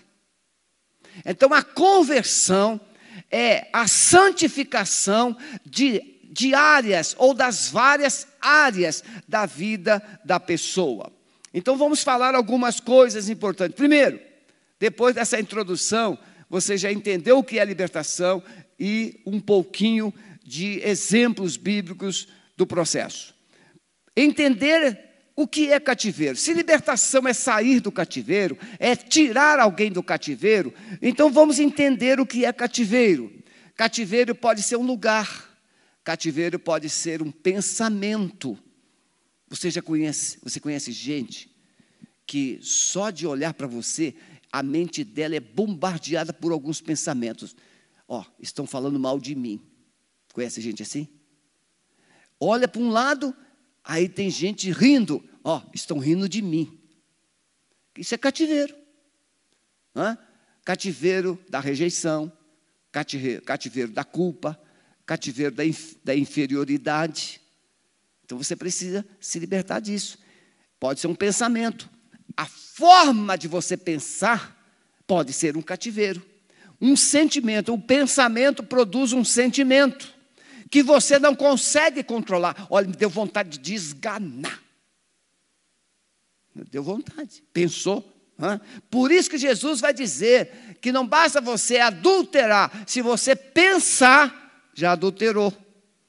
Então 1.25 1.51
a 1.51 1.63
conversão 1.63 2.79
é 3.31 3.67
a 3.73 3.87
santificação 3.87 5.35
de 5.65 6.13
de 6.35 6.53
áreas 6.53 7.15
ou 7.17 7.33
das 7.33 7.69
várias 7.69 8.27
áreas 8.41 9.01
da 9.25 9.45
vida 9.45 10.03
da 10.25 10.37
pessoa. 10.37 11.14
Então 11.57 11.77
vamos 11.77 12.03
falar 12.03 12.35
algumas 12.35 12.81
coisas 12.81 13.29
importantes. 13.29 13.77
Primeiro, 13.77 14.19
depois 14.77 15.15
dessa 15.15 15.39
introdução, 15.39 16.19
você 16.49 16.77
já 16.77 16.91
entendeu 16.91 17.37
o 17.37 17.43
que 17.43 17.57
é 17.57 17.63
libertação 17.63 18.43
e 18.77 19.21
um 19.25 19.39
pouquinho 19.39 20.13
de 20.43 20.81
exemplos 20.83 21.55
bíblicos 21.55 22.27
do 22.57 22.67
processo. 22.67 23.33
Entender 24.17 24.99
o 25.33 25.47
que 25.47 25.71
é 25.71 25.79
cativeiro. 25.79 26.35
Se 26.35 26.51
libertação 26.53 27.25
é 27.25 27.31
sair 27.31 27.79
do 27.79 27.91
cativeiro, 27.91 28.57
é 28.77 28.93
tirar 28.93 29.57
alguém 29.57 29.89
do 29.89 30.03
cativeiro, 30.03 30.73
então 31.01 31.31
vamos 31.31 31.57
entender 31.57 32.19
o 32.19 32.25
que 32.25 32.43
é 32.43 32.51
cativeiro. 32.51 33.31
Cativeiro 33.77 34.35
pode 34.35 34.61
ser 34.61 34.75
um 34.75 34.85
lugar, 34.85 35.57
cativeiro 36.03 36.59
pode 36.59 36.89
ser 36.89 37.21
um 37.21 37.31
pensamento. 37.31 38.59
Você 39.55 39.71
já 39.71 39.81
conhece, 39.81 40.37
você 40.43 40.59
conhece 40.59 40.91
gente 40.91 41.49
que 42.27 42.59
só 42.61 43.09
de 43.09 43.25
olhar 43.25 43.53
para 43.53 43.65
você, 43.65 44.13
a 44.51 44.61
mente 44.61 45.01
dela 45.01 45.33
é 45.33 45.39
bombardeada 45.39 46.33
por 46.33 46.51
alguns 46.51 46.81
pensamentos. 46.81 47.55
Ó, 48.05 48.19
oh, 48.19 48.25
estão 48.37 48.67
falando 48.67 48.99
mal 48.99 49.17
de 49.17 49.33
mim. 49.33 49.61
Conhece 50.33 50.59
gente 50.59 50.83
assim? 50.83 51.07
Olha 52.37 52.67
para 52.67 52.81
um 52.81 52.89
lado, 52.89 53.33
aí 53.81 54.09
tem 54.09 54.29
gente 54.29 54.69
rindo. 54.71 55.23
Ó, 55.41 55.57
oh, 55.57 55.71
estão 55.73 55.99
rindo 55.99 56.27
de 56.27 56.41
mim. 56.41 56.77
Isso 57.97 58.13
é 58.13 58.17
cativeiro. 58.17 58.75
Hã? 59.95 60.17
Cativeiro 60.65 61.41
da 61.49 61.61
rejeição, 61.61 62.29
cativeiro, 62.91 63.41
cativeiro 63.41 63.91
da 63.93 64.03
culpa, 64.03 64.61
cativeiro 65.05 65.55
da, 65.55 65.65
inf, 65.65 65.95
da 66.03 66.13
inferioridade. 66.13 67.39
Então 68.25 68.37
você 68.37 68.55
precisa 68.55 69.05
se 69.19 69.37
libertar 69.37 69.79
disso. 69.79 70.17
Pode 70.79 70.99
ser 70.99 71.07
um 71.07 71.15
pensamento. 71.15 71.87
A 72.35 72.45
forma 72.45 73.37
de 73.37 73.47
você 73.47 73.77
pensar 73.77 74.59
pode 75.05 75.31
ser 75.31 75.55
um 75.55 75.61
cativeiro. 75.61 76.25
Um 76.81 76.95
sentimento, 76.95 77.71
o 77.71 77.75
um 77.75 77.79
pensamento 77.81 78.63
produz 78.63 79.13
um 79.13 79.23
sentimento 79.23 80.13
que 80.69 80.81
você 80.83 81.19
não 81.19 81.35
consegue 81.35 82.03
controlar. 82.03 82.67
Olha, 82.69 82.87
me 82.87 82.95
deu 82.95 83.09
vontade 83.09 83.51
de 83.51 83.59
desganar. 83.59 84.61
Deu 86.71 86.83
vontade. 86.83 87.43
Pensou, 87.53 88.03
Por 88.89 89.11
isso 89.11 89.29
que 89.29 89.37
Jesus 89.37 89.79
vai 89.79 89.93
dizer 89.93 90.77
que 90.81 90.91
não 90.91 91.07
basta 91.07 91.39
você 91.39 91.77
adulterar, 91.77 92.83
se 92.85 93.01
você 93.01 93.35
pensar, 93.35 94.69
já 94.73 94.91
adulterou. 94.91 95.53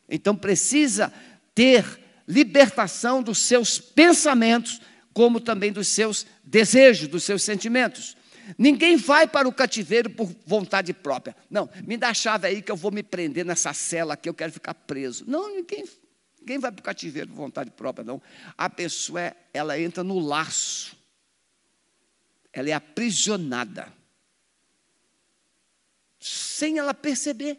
Então 0.08 0.34
precisa 0.34 1.12
ter 1.54 2.05
libertação 2.26 3.22
dos 3.22 3.38
seus 3.38 3.78
pensamentos, 3.78 4.80
como 5.12 5.40
também 5.40 5.72
dos 5.72 5.88
seus 5.88 6.26
desejos, 6.44 7.08
dos 7.08 7.24
seus 7.24 7.42
sentimentos. 7.42 8.16
Ninguém 8.56 8.96
vai 8.96 9.26
para 9.26 9.48
o 9.48 9.52
cativeiro 9.52 10.10
por 10.10 10.30
vontade 10.46 10.92
própria. 10.92 11.34
Não, 11.50 11.68
me 11.84 11.96
dá 11.96 12.10
a 12.10 12.14
chave 12.14 12.46
aí 12.46 12.62
que 12.62 12.70
eu 12.70 12.76
vou 12.76 12.90
me 12.90 13.02
prender 13.02 13.44
nessa 13.44 13.72
cela 13.72 14.14
aqui, 14.14 14.28
eu 14.28 14.34
quero 14.34 14.52
ficar 14.52 14.74
preso. 14.74 15.24
Não, 15.26 15.54
ninguém, 15.54 15.84
ninguém 16.38 16.58
vai 16.58 16.70
para 16.70 16.80
o 16.80 16.84
cativeiro 16.84 17.28
por 17.28 17.36
vontade 17.36 17.70
própria, 17.70 18.04
não. 18.04 18.22
A 18.56 18.70
pessoa, 18.70 19.20
é, 19.20 19.36
ela 19.52 19.78
entra 19.78 20.04
no 20.04 20.18
laço. 20.18 20.96
Ela 22.52 22.70
é 22.70 22.72
aprisionada. 22.72 23.92
Sem 26.20 26.78
ela 26.78 26.94
perceber. 26.94 27.58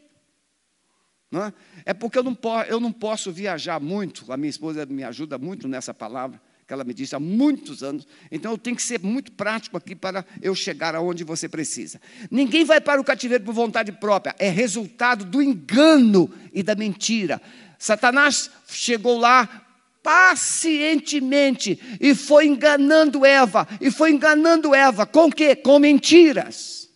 Não 1.30 1.44
é? 1.44 1.54
é 1.86 1.94
porque 1.94 2.18
eu 2.18 2.24
não, 2.24 2.38
eu 2.68 2.80
não 2.80 2.92
posso 2.92 3.32
viajar 3.32 3.80
muito, 3.80 4.32
a 4.32 4.38
minha 4.38 4.50
esposa 4.50 4.86
me 4.86 5.04
ajuda 5.04 5.38
muito 5.38 5.68
nessa 5.68 5.94
palavra 5.94 6.42
que 6.68 6.74
ela 6.74 6.84
me 6.84 6.94
disse 6.94 7.16
há 7.16 7.20
muitos 7.20 7.82
anos. 7.82 8.06
Então 8.30 8.52
eu 8.52 8.58
tenho 8.58 8.76
que 8.76 8.84
ser 8.84 9.00
muito 9.00 9.32
prático 9.32 9.78
aqui 9.78 9.96
para 9.96 10.26
eu 10.42 10.54
chegar 10.54 10.96
aonde 10.96 11.24
você 11.24 11.48
precisa. 11.48 12.02
Ninguém 12.30 12.66
vai 12.66 12.82
para 12.82 13.00
o 13.00 13.06
cativeiro 13.06 13.46
por 13.46 13.54
vontade 13.54 13.94
própria, 13.94 14.36
é 14.38 14.50
resultado 14.50 15.24
do 15.24 15.42
engano 15.42 16.30
e 16.52 16.62
da 16.62 16.76
mentira. 16.76 17.42
Satanás 17.80 18.52
chegou 18.68 19.18
lá 19.18 19.66
pacientemente 20.04 21.80
e 22.02 22.14
foi 22.14 22.48
enganando 22.48 23.26
Eva, 23.26 23.68
e 23.80 23.90
foi 23.90 24.12
enganando 24.12 24.76
Eva 24.76 25.06
com 25.06 25.32
quê? 25.32 25.56
Com 25.56 25.80
mentiras. 25.80 26.90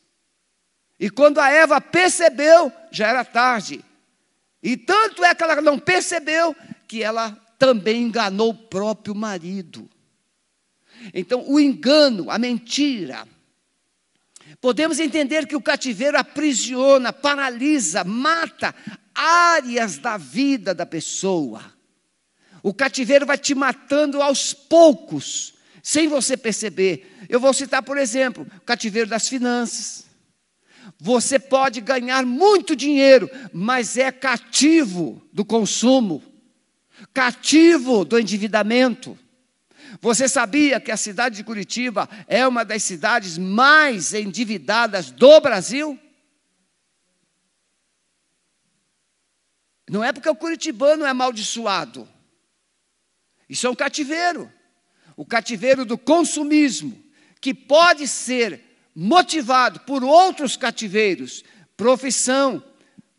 E 0.99 1.09
quando 1.09 1.39
a 1.39 1.49
Eva 1.49 1.79
percebeu, 1.79 2.71
já 2.91 3.07
era 3.07 3.23
tarde. 3.23 3.83
E 4.61 4.77
tanto 4.77 5.23
é 5.23 5.33
que 5.33 5.43
ela 5.43 5.61
não 5.61 5.79
percebeu 5.79 6.55
que 6.87 7.03
ela 7.03 7.31
também 7.57 8.03
enganou 8.03 8.49
o 8.49 8.53
próprio 8.57 9.15
marido. 9.15 9.89
Então, 11.13 11.43
o 11.47 11.59
engano, 11.59 12.29
a 12.29 12.37
mentira. 12.37 13.27
Podemos 14.59 14.99
entender 14.99 15.47
que 15.47 15.55
o 15.55 15.61
cativeiro 15.61 16.17
aprisiona, 16.17 17.11
paralisa, 17.11 18.03
mata 18.03 18.75
áreas 19.13 19.97
da 19.97 20.17
vida 20.17 20.73
da 20.73 20.85
pessoa. 20.85 21.63
O 22.61 22.73
cativeiro 22.73 23.25
vai 23.25 23.37
te 23.37 23.55
matando 23.55 24.21
aos 24.21 24.53
poucos, 24.53 25.55
sem 25.81 26.07
você 26.07 26.37
perceber. 26.37 27.17
Eu 27.27 27.39
vou 27.39 27.53
citar, 27.53 27.81
por 27.81 27.97
exemplo, 27.97 28.45
o 28.57 28.61
cativeiro 28.61 29.09
das 29.09 29.27
finanças. 29.27 30.05
Você 30.99 31.39
pode 31.39 31.81
ganhar 31.81 32.25
muito 32.25 32.75
dinheiro, 32.75 33.29
mas 33.53 33.97
é 33.97 34.11
cativo 34.11 35.21
do 35.31 35.43
consumo 35.45 36.23
cativo 37.13 38.05
do 38.05 38.19
endividamento. 38.19 39.17
Você 40.01 40.27
sabia 40.27 40.79
que 40.79 40.91
a 40.91 40.97
cidade 40.97 41.35
de 41.35 41.43
Curitiba 41.43 42.09
é 42.27 42.47
uma 42.47 42.63
das 42.63 42.83
cidades 42.83 43.37
mais 43.37 44.13
endividadas 44.13 45.11
do 45.11 45.39
Brasil? 45.41 45.99
Não 49.89 50.03
é 50.03 50.13
porque 50.13 50.29
o 50.29 50.35
curitibano 50.35 51.05
é 51.05 51.09
amaldiçoado. 51.09 52.07
Isso 53.49 53.67
é 53.67 53.69
um 53.69 53.75
cativeiro. 53.75 54.51
O 55.17 55.25
cativeiro 55.25 55.83
do 55.83 55.97
consumismo, 55.97 57.03
que 57.41 57.53
pode 57.53 58.07
ser 58.07 58.70
motivado 58.95 59.81
por 59.81 60.03
outros 60.03 60.57
cativeiros, 60.57 61.43
profissão, 61.75 62.63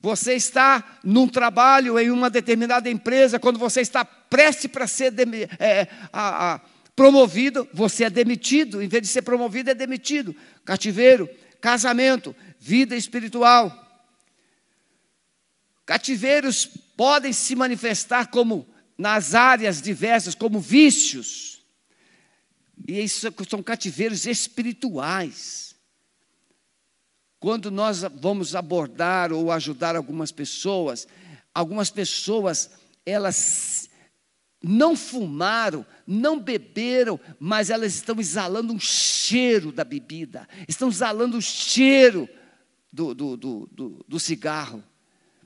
você 0.01 0.35
está 0.35 0.99
num 1.05 1.29
trabalho 1.29 1.99
em 1.99 2.11
uma 2.11 2.29
determinada 2.29 2.91
empresa, 2.91 3.39
quando 3.39 3.59
você 3.59 3.81
está 3.81 4.05
prestes 4.05 4.71
para 4.71 4.87
ser 4.87 5.15
é, 5.61 5.87
a, 6.13 6.55
a, 6.55 6.61
promovido, 6.97 7.69
você 7.73 8.05
é 8.05 8.11
demitido. 8.11 8.83
Em 8.83 8.89
vez 8.89 9.03
de 9.03 9.09
ser 9.09 9.23
promovido, 9.23 9.71
é 9.71 9.75
demitido. 9.75 10.35
Cativeiro, 10.65 11.29
casamento, 11.61 12.35
vida 12.59 12.97
espiritual. 12.97 13.79
Cativeiros 15.87 16.67
podem 16.97 17.33
se 17.33 17.55
manifestar 17.55 18.27
como 18.27 18.67
nas 18.99 19.35
áreas 19.35 19.81
diversas, 19.81 20.35
como 20.35 20.61
vícios. 20.61 21.63
E 22.87 23.01
isso 23.01 23.33
são 23.49 23.63
cativeiros 23.63 24.27
espirituais. 24.27 25.72
Quando 27.43 27.73
nós 27.73 28.03
vamos 28.21 28.55
abordar 28.55 29.33
ou 29.33 29.51
ajudar 29.51 29.97
algumas 29.97 30.31
pessoas, 30.31 31.09
algumas 31.53 31.91
pessoas, 31.91 32.71
elas 33.05 33.91
não 34.63 34.95
fumaram, 34.95 35.85
não 36.07 36.39
beberam, 36.39 37.19
mas 37.41 37.69
elas 37.69 37.97
estão 37.97 38.21
exalando 38.21 38.73
um 38.73 38.79
cheiro 38.79 39.73
da 39.73 39.83
bebida, 39.83 40.49
estão 40.69 40.89
exalando 40.89 41.37
o 41.37 41.43
cheiro 41.43 42.29
do, 42.93 43.13
do, 43.13 43.37
do, 43.37 44.05
do, 44.07 44.21
cigarro. 44.21 44.81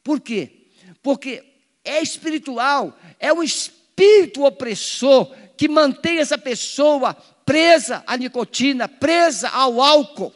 Por 0.05 0.21
quê? 0.21 0.67
Porque 1.03 1.43
é 1.83 2.03
espiritual, 2.03 2.95
é 3.19 3.33
um 3.33 3.43
espírito 3.43 4.45
opressor 4.45 5.35
que 5.57 5.67
mantém 5.67 6.19
essa 6.19 6.37
pessoa 6.37 7.15
presa 7.47 8.05
à 8.07 8.19
nicotina, 8.19 8.87
presa 8.87 9.49
ao 9.49 9.81
álcool. 9.81 10.31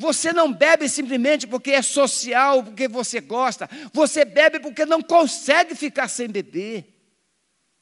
Você 0.00 0.32
não 0.32 0.50
bebe 0.50 0.88
simplesmente 0.88 1.46
porque 1.46 1.72
é 1.72 1.82
social, 1.82 2.64
porque 2.64 2.88
você 2.88 3.20
gosta. 3.20 3.68
Você 3.92 4.24
bebe 4.24 4.58
porque 4.58 4.86
não 4.86 5.02
consegue 5.02 5.74
ficar 5.74 6.08
sem 6.08 6.26
beber. 6.26 6.86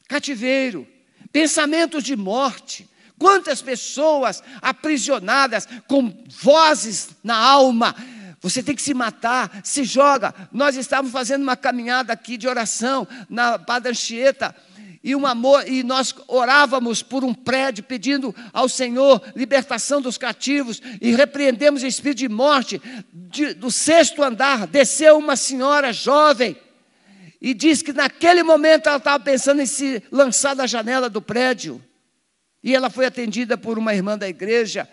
Cativeiro, 0.05 0.85
pensamentos 1.31 2.03
de 2.03 2.17
morte. 2.17 2.89
Quantas 3.17 3.61
pessoas 3.61 4.43
aprisionadas 4.61 5.65
com 5.87 6.13
vozes 6.27 7.11
na 7.23 7.37
alma. 7.37 7.95
Você 8.41 8.61
tem 8.61 8.75
que 8.75 8.81
se 8.81 8.93
matar, 8.93 9.61
se 9.63 9.85
joga. 9.85 10.35
Nós 10.51 10.75
estávamos 10.75 11.13
fazendo 11.13 11.43
uma 11.43 11.55
caminhada 11.55 12.11
aqui 12.11 12.35
de 12.35 12.49
oração 12.49 13.07
na 13.29 13.57
Padanchieta 13.57 14.53
e 15.03 15.15
um 15.15 15.25
amor, 15.25 15.67
e 15.67 15.81
nós 15.81 16.13
orávamos 16.27 17.01
por 17.01 17.23
um 17.23 17.33
prédio 17.33 17.83
pedindo 17.83 18.35
ao 18.51 18.67
Senhor 18.67 19.21
libertação 19.33 20.01
dos 20.01 20.17
cativos 20.17 20.81
e 21.01 21.11
repreendemos 21.11 21.83
o 21.83 21.87
espírito 21.87 22.19
de 22.19 22.29
morte 22.29 22.81
de, 23.13 23.53
do 23.53 23.71
sexto 23.71 24.21
andar. 24.21 24.67
Desceu 24.67 25.17
uma 25.17 25.37
senhora 25.37 25.93
jovem 25.93 26.57
e 27.39 27.53
diz 27.53 27.81
que 27.81 27.93
naquele 27.93 28.43
momento 28.43 28.87
ela 28.87 28.97
estava 28.97 29.23
pensando 29.23 29.61
em 29.61 29.65
se 29.65 30.03
lançar 30.11 30.53
da 30.53 30.67
janela 30.67 31.09
do 31.09 31.21
prédio. 31.21 31.81
E 32.61 32.75
ela 32.75 32.89
foi 32.89 33.05
atendida 33.05 33.57
por 33.57 33.77
uma 33.77 33.93
irmã 33.93 34.17
da 34.17 34.27
igreja 34.27 34.87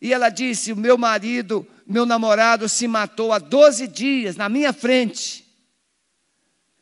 e 0.00 0.12
ela 0.12 0.28
disse: 0.28 0.72
O 0.72 0.76
meu 0.76 0.96
marido, 0.96 1.66
meu 1.84 2.06
namorado 2.06 2.68
se 2.68 2.86
matou 2.86 3.32
há 3.32 3.40
12 3.40 3.88
dias 3.88 4.36
na 4.36 4.48
minha 4.48 4.72
frente. 4.72 5.44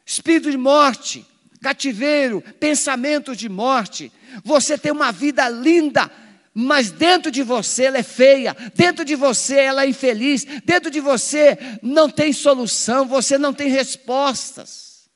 Espírito 0.05 0.51
de 0.51 0.59
morte 0.59 1.27
cativeiro, 1.67 2.41
pensamentos 2.61 3.37
de 3.37 3.49
morte. 3.49 4.13
Você 4.45 4.79
tem 4.79 4.93
uma 4.93 5.11
vida 5.11 5.49
linda, 5.49 6.09
mas 6.55 6.93
dentro 6.93 7.29
de 7.29 7.43
você 7.43 7.87
ela 7.87 7.99
é 7.99 8.05
feia, 8.05 8.57
dentro 8.73 9.05
de 9.05 9.17
você 9.17 9.57
ela 9.57 9.83
é 9.83 9.89
infeliz, 9.89 10.45
dentro 10.65 10.93
de 10.93 11.01
você 11.01 11.59
não 11.83 12.09
tem 12.09 12.33
solução, 12.33 13.09
você 13.09 13.37
não 13.37 13.53
tem 13.53 13.69
respostas. 13.69 15.11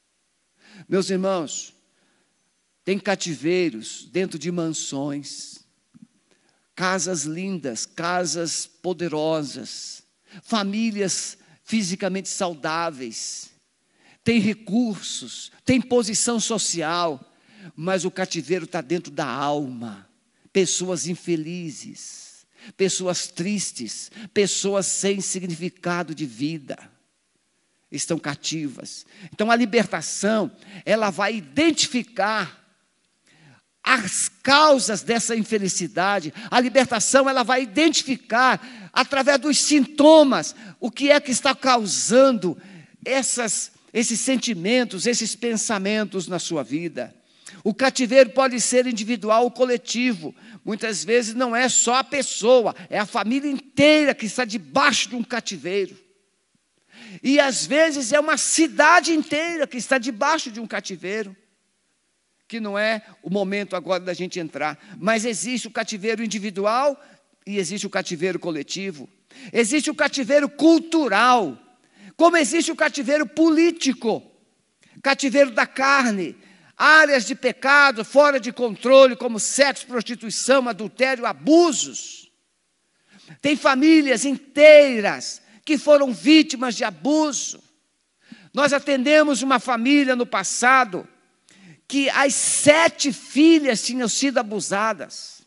Meus 0.88 1.08
irmãos, 1.08 1.72
tem 2.84 2.98
cativeiros 2.98 4.08
dentro 4.10 4.36
de 4.36 4.50
mansões, 4.50 5.60
casas 6.74 7.22
lindas, 7.22 7.86
casas 7.86 8.66
poderosas, 8.66 10.02
famílias 10.42 11.38
fisicamente 11.62 12.28
saudáveis, 12.28 13.50
tem 14.22 14.38
recursos, 14.38 15.50
tem 15.70 15.80
posição 15.80 16.40
social, 16.40 17.33
mas 17.76 18.04
o 18.04 18.11
cativeiro 18.11 18.64
está 18.64 18.80
dentro 18.80 19.12
da 19.12 19.24
alma. 19.24 20.04
Pessoas 20.52 21.06
infelizes, 21.06 22.44
pessoas 22.76 23.28
tristes, 23.28 24.11
pessoas 24.35 24.87
sem 24.87 25.20
significado 25.20 26.12
de 26.12 26.26
vida 26.26 26.76
estão 27.88 28.18
cativas. 28.18 29.06
Então 29.33 29.48
a 29.48 29.54
libertação, 29.54 30.50
ela 30.85 31.09
vai 31.09 31.37
identificar 31.37 32.68
as 33.80 34.28
causas 34.28 35.02
dessa 35.02 35.37
infelicidade. 35.37 36.35
A 36.50 36.59
libertação, 36.59 37.30
ela 37.30 37.44
vai 37.44 37.62
identificar 37.62 38.90
através 38.92 39.38
dos 39.38 39.56
sintomas 39.56 40.52
o 40.80 40.90
que 40.90 41.12
é 41.12 41.20
que 41.20 41.30
está 41.30 41.54
causando 41.54 42.61
essas 43.04 43.70
esses 43.92 44.20
sentimentos, 44.20 45.07
esses 45.07 45.35
pensamentos 45.35 46.26
na 46.29 46.38
sua 46.38 46.62
vida. 46.62 47.14
O 47.64 47.74
cativeiro 47.74 48.31
pode 48.31 48.61
ser 48.61 48.87
individual 48.87 49.44
ou 49.44 49.50
coletivo. 49.50 50.35
Muitas 50.64 51.05
vezes 51.05 51.35
não 51.35 51.55
é 51.55 51.68
só 51.68 51.96
a 51.96 52.05
pessoa, 52.05 52.74
é 52.88 52.98
a 52.98 53.07
família 53.07 53.50
inteira 53.50 54.14
que 54.14 54.26
está 54.26 54.44
debaixo 54.44 55.09
de 55.09 55.16
um 55.16 55.22
cativeiro. 55.22 55.96
E 57.22 57.40
às 57.40 57.66
vezes 57.66 58.12
é 58.12 58.20
uma 58.20 58.37
cidade 58.37 59.12
inteira 59.12 59.66
que 59.66 59.76
está 59.76 59.98
debaixo 59.98 60.50
de 60.50 60.61
um 60.61 60.66
cativeiro. 60.66 61.37
Que 62.46 62.61
não 62.61 62.79
é 62.79 63.03
o 63.22 63.31
momento 63.31 63.76
agora 63.76 64.03
da 64.03 64.14
gente 64.14 64.38
entrar. 64.38 64.79
Mas 64.98 65.24
existe 65.24 65.68
o 65.68 65.70
cativeiro 65.70 66.22
individual 66.22 67.00
e 67.46 67.59
existe 67.59 67.87
o 67.87 67.90
cativeiro 67.90 68.38
coletivo. 68.38 69.09
Existe 69.53 69.90
o 69.90 69.94
cativeiro 69.94 70.48
cultural. 70.48 71.59
Como 72.16 72.37
existe 72.37 72.70
o 72.73 72.77
cativeiro 72.77 73.27
político. 73.27 74.23
Cativeiro 75.03 75.51
da 75.51 75.66
carne, 75.66 76.37
áreas 76.77 77.25
de 77.27 77.35
pecado 77.35 78.05
fora 78.05 78.38
de 78.38 78.53
controle, 78.53 79.16
como 79.16 79.40
sexo, 79.40 79.87
prostituição, 79.87 80.68
adultério, 80.68 81.27
abusos. 81.27 82.31
Tem 83.40 83.57
famílias 83.57 84.25
inteiras 84.25 85.40
que 85.64 85.79
foram 85.79 86.12
vítimas 86.12 86.75
de 86.75 86.85
abuso. 86.85 87.62
Nós 88.53 88.73
atendemos 88.73 89.42
uma 89.42 89.59
família 89.59 90.16
no 90.16 90.27
passado 90.27 91.09
que 91.87 92.09
as 92.11 92.35
sete 92.35 93.12
filhas 93.12 93.83
tinham 93.83 94.09
sido 94.09 94.38
abusadas. 94.38 95.42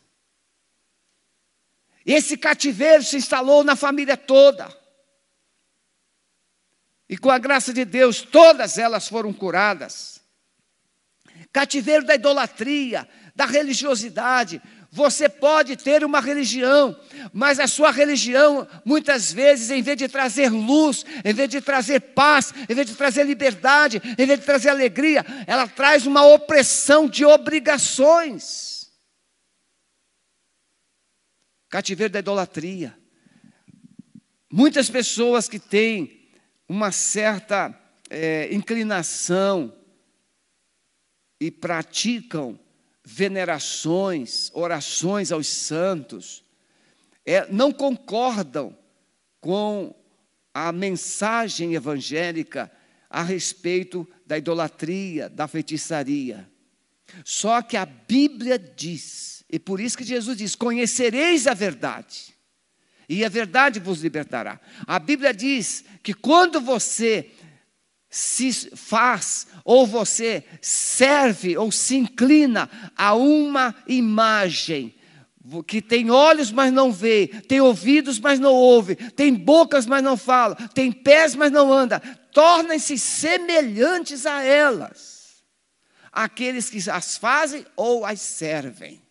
Esse 2.04 2.36
cativeiro 2.36 3.02
se 3.02 3.16
instalou 3.16 3.64
na 3.64 3.74
família 3.74 4.16
toda. 4.16 4.68
E 7.14 7.16
com 7.16 7.30
a 7.30 7.38
graça 7.38 7.72
de 7.72 7.84
Deus, 7.84 8.22
todas 8.22 8.76
elas 8.76 9.06
foram 9.06 9.32
curadas 9.32 10.20
cativeiro 11.52 12.04
da 12.04 12.16
idolatria, 12.16 13.08
da 13.36 13.46
religiosidade. 13.46 14.60
Você 14.90 15.28
pode 15.28 15.76
ter 15.76 16.02
uma 16.02 16.20
religião, 16.20 16.98
mas 17.32 17.60
a 17.60 17.68
sua 17.68 17.92
religião, 17.92 18.66
muitas 18.84 19.32
vezes, 19.32 19.70
em 19.70 19.80
vez 19.80 19.96
de 19.96 20.08
trazer 20.08 20.48
luz, 20.48 21.06
em 21.24 21.32
vez 21.32 21.48
de 21.48 21.60
trazer 21.60 22.00
paz, 22.00 22.52
em 22.68 22.74
vez 22.74 22.88
de 22.88 22.96
trazer 22.96 23.22
liberdade, 23.22 24.02
em 24.18 24.26
vez 24.26 24.40
de 24.40 24.44
trazer 24.44 24.70
alegria, 24.70 25.24
ela 25.46 25.68
traz 25.68 26.06
uma 26.06 26.26
opressão 26.26 27.08
de 27.08 27.24
obrigações. 27.24 28.90
Cativeiro 31.70 32.12
da 32.12 32.18
idolatria. 32.18 32.98
Muitas 34.50 34.90
pessoas 34.90 35.48
que 35.48 35.60
têm 35.60 36.23
uma 36.68 36.90
certa 36.90 37.78
é, 38.10 38.52
inclinação 38.52 39.72
e 41.40 41.50
praticam 41.50 42.58
venerações, 43.04 44.50
orações 44.54 45.30
aos 45.30 45.46
santos, 45.46 46.44
é, 47.24 47.50
não 47.52 47.72
concordam 47.72 48.76
com 49.40 49.94
a 50.52 50.72
mensagem 50.72 51.74
evangélica 51.74 52.70
a 53.10 53.22
respeito 53.22 54.08
da 54.26 54.38
idolatria, 54.38 55.28
da 55.28 55.46
feitiçaria. 55.46 56.48
Só 57.24 57.60
que 57.62 57.76
a 57.76 57.84
Bíblia 57.84 58.58
diz, 58.58 59.44
e 59.50 59.58
por 59.58 59.80
isso 59.80 59.98
que 59.98 60.04
Jesus 60.04 60.36
diz: 60.38 60.54
Conhecereis 60.54 61.46
a 61.46 61.54
verdade, 61.54 62.33
e 63.08 63.24
a 63.24 63.28
verdade 63.28 63.80
vos 63.80 64.02
libertará. 64.02 64.60
A 64.86 64.98
Bíblia 64.98 65.32
diz 65.32 65.84
que 66.02 66.14
quando 66.14 66.60
você 66.60 67.30
se 68.08 68.70
faz, 68.76 69.46
ou 69.64 69.86
você 69.86 70.44
serve, 70.60 71.56
ou 71.56 71.72
se 71.72 71.96
inclina 71.96 72.70
a 72.96 73.14
uma 73.14 73.74
imagem, 73.88 74.94
que 75.66 75.82
tem 75.82 76.10
olhos, 76.10 76.50
mas 76.50 76.72
não 76.72 76.90
vê, 76.90 77.26
tem 77.26 77.60
ouvidos, 77.60 78.18
mas 78.18 78.40
não 78.40 78.52
ouve, 78.52 78.94
tem 78.94 79.34
bocas, 79.34 79.84
mas 79.84 80.02
não 80.02 80.16
fala, 80.16 80.54
tem 80.72 80.90
pés, 80.90 81.34
mas 81.34 81.52
não 81.52 81.72
anda, 81.72 82.00
tornem-se 82.32 82.96
semelhantes 82.98 84.24
a 84.24 84.42
elas, 84.42 85.42
aqueles 86.10 86.70
que 86.70 86.88
as 86.88 87.18
fazem 87.18 87.66
ou 87.76 88.06
as 88.06 88.20
servem. 88.20 89.03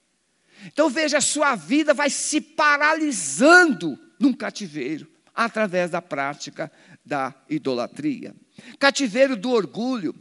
Então 0.66 0.90
veja, 0.90 1.18
a 1.18 1.22
sua 1.22 1.56
vida 1.56 1.94
vai 1.94 2.10
se 2.10 2.40
paralisando 2.40 4.00
num 4.20 4.34
cativeiro, 4.34 5.08
através 5.34 5.92
da 5.92 6.02
prática 6.02 6.72
da 7.06 7.34
idolatria. 7.50 8.36
Cativeiro 8.80 9.36
do 9.36 9.52
orgulho. 9.52 10.16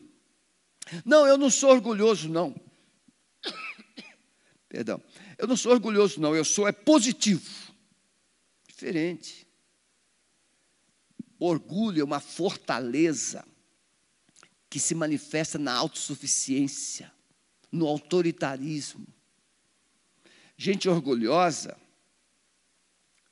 Não, 1.04 1.26
eu 1.26 1.38
não 1.38 1.50
sou 1.50 1.70
orgulhoso, 1.70 2.28
não. 2.28 2.54
Perdão. 4.68 5.00
Eu 5.38 5.46
não 5.46 5.56
sou 5.56 5.72
orgulhoso, 5.72 6.20
não. 6.20 6.34
Eu 6.34 6.44
sou 6.44 6.66
é 6.66 6.72
positivo. 6.72 7.48
Diferente. 8.66 9.46
Orgulho 11.38 12.00
é 12.00 12.04
uma 12.04 12.20
fortaleza 12.20 13.44
que 14.68 14.80
se 14.80 14.94
manifesta 14.94 15.58
na 15.58 15.74
autossuficiência, 15.74 17.12
no 17.70 17.86
autoritarismo. 17.86 19.06
Gente 20.62 20.88
orgulhosa 20.88 21.76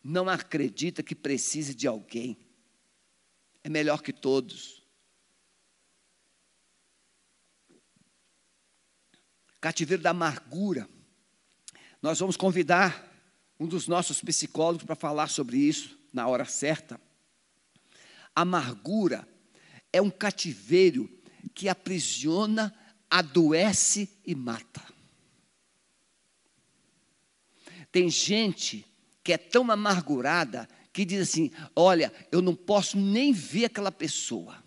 não 0.02 0.28
acredita 0.28 1.00
que 1.00 1.14
precise 1.14 1.76
de 1.76 1.86
alguém. 1.86 2.36
É 3.62 3.68
melhor 3.68 4.02
que 4.02 4.12
todos. 4.12 4.82
cativeiro 9.60 10.02
da 10.02 10.10
amargura. 10.10 10.90
Nós 12.02 12.18
vamos 12.18 12.36
convidar 12.36 13.08
um 13.60 13.68
dos 13.68 13.86
nossos 13.86 14.20
psicólogos 14.20 14.84
para 14.84 14.96
falar 14.96 15.28
sobre 15.28 15.56
isso 15.56 15.96
na 16.12 16.26
hora 16.26 16.44
certa. 16.44 17.00
Amargura 18.34 19.28
é 19.92 20.02
um 20.02 20.10
cativeiro 20.10 21.08
que 21.54 21.68
aprisiona, 21.68 22.76
adoece 23.08 24.18
e 24.26 24.34
mata. 24.34 24.89
Tem 27.92 28.08
gente 28.08 28.86
que 29.22 29.32
é 29.32 29.38
tão 29.38 29.70
amargurada 29.70 30.68
que 30.92 31.04
diz 31.04 31.28
assim: 31.28 31.50
Olha, 31.74 32.12
eu 32.30 32.40
não 32.40 32.54
posso 32.54 32.98
nem 32.98 33.32
ver 33.32 33.66
aquela 33.66 33.92
pessoa. 33.92 34.62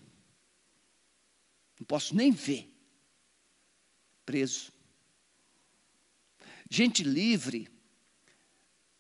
Não 1.79 1.85
posso 1.85 2.15
nem 2.15 2.31
ver. 2.31 2.69
Preso. 4.25 4.71
Gente 6.69 7.03
livre 7.03 7.69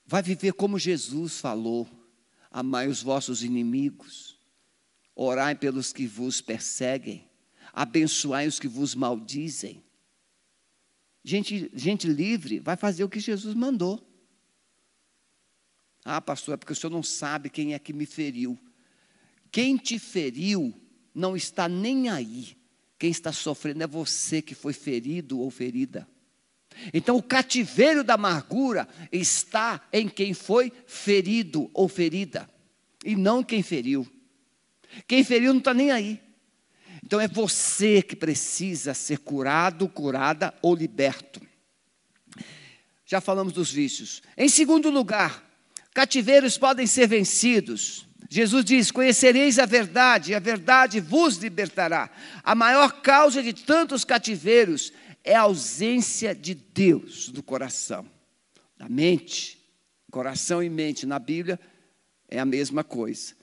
vai 0.05 0.21
viver 0.21 0.53
como 0.53 0.77
Jesus 0.77 1.39
falou: 1.39 1.89
amai 2.51 2.87
os 2.87 3.01
vossos 3.01 3.43
inimigos, 3.43 4.37
orai 5.15 5.55
pelos 5.55 5.91
que 5.91 6.05
vos 6.05 6.39
perseguem, 6.41 7.27
abençoai 7.71 8.47
os 8.47 8.59
que 8.59 8.67
vos 8.67 8.93
maldizem. 8.93 9.83
Gente, 11.23 11.71
gente 11.73 12.05
livre 12.07 12.59
vai 12.59 12.75
fazer 12.75 13.03
o 13.03 13.09
que 13.09 13.19
Jesus 13.19 13.55
mandou. 13.55 14.12
Ah, 16.05 16.21
pastor, 16.21 16.55
é 16.55 16.57
porque 16.57 16.73
o 16.73 16.75
senhor 16.75 16.91
não 16.91 17.03
sabe 17.03 17.49
quem 17.49 17.73
é 17.73 17.79
que 17.79 17.93
me 17.93 18.05
feriu. 18.05 18.57
Quem 19.51 19.77
te 19.77 19.99
feriu 19.99 20.73
não 21.13 21.35
está 21.35 21.69
nem 21.69 22.09
aí. 22.09 22.57
Quem 22.97 23.11
está 23.11 23.31
sofrendo 23.31 23.83
é 23.83 23.87
você 23.87 24.41
que 24.41 24.55
foi 24.55 24.73
ferido 24.73 25.39
ou 25.39 25.49
ferida. 25.51 26.07
Então, 26.93 27.15
o 27.15 27.23
cativeiro 27.23 28.03
da 28.03 28.15
amargura 28.15 28.87
está 29.11 29.85
em 29.91 30.07
quem 30.09 30.33
foi 30.33 30.71
ferido 30.87 31.69
ou 31.73 31.87
ferida, 31.87 32.49
e 33.05 33.15
não 33.15 33.43
quem 33.43 33.61
feriu. 33.61 34.07
Quem 35.07 35.23
feriu 35.23 35.53
não 35.53 35.59
está 35.59 35.73
nem 35.73 35.91
aí. 35.91 36.19
Então, 37.03 37.19
é 37.19 37.27
você 37.27 38.01
que 38.01 38.15
precisa 38.15 38.93
ser 38.93 39.19
curado, 39.19 39.87
curada 39.89 40.53
ou 40.61 40.75
liberto. 40.75 41.41
Já 43.05 43.19
falamos 43.19 43.53
dos 43.53 43.71
vícios. 43.71 44.21
Em 44.37 44.47
segundo 44.47 44.89
lugar, 44.89 45.42
cativeiros 45.93 46.57
podem 46.57 46.87
ser 46.87 47.07
vencidos. 47.07 48.07
Jesus 48.29 48.65
diz: 48.65 48.91
Conhecereis 48.91 49.59
a 49.59 49.65
verdade, 49.65 50.31
e 50.31 50.35
a 50.35 50.39
verdade 50.39 50.99
vos 50.99 51.37
libertará. 51.37 52.09
A 52.43 52.55
maior 52.55 53.01
causa 53.01 53.43
de 53.43 53.53
tantos 53.53 54.03
cativeiros 54.03 54.91
é 55.23 55.35
a 55.35 55.41
ausência 55.41 56.33
de 56.33 56.55
Deus 56.55 57.29
do 57.29 57.43
coração, 57.43 58.05
da 58.77 58.89
mente. 58.89 59.61
Coração 60.11 60.61
e 60.61 60.69
mente 60.69 61.05
na 61.05 61.17
Bíblia 61.17 61.59
é 62.27 62.39
a 62.39 62.45
mesma 62.45 62.83
coisa. 62.83 63.33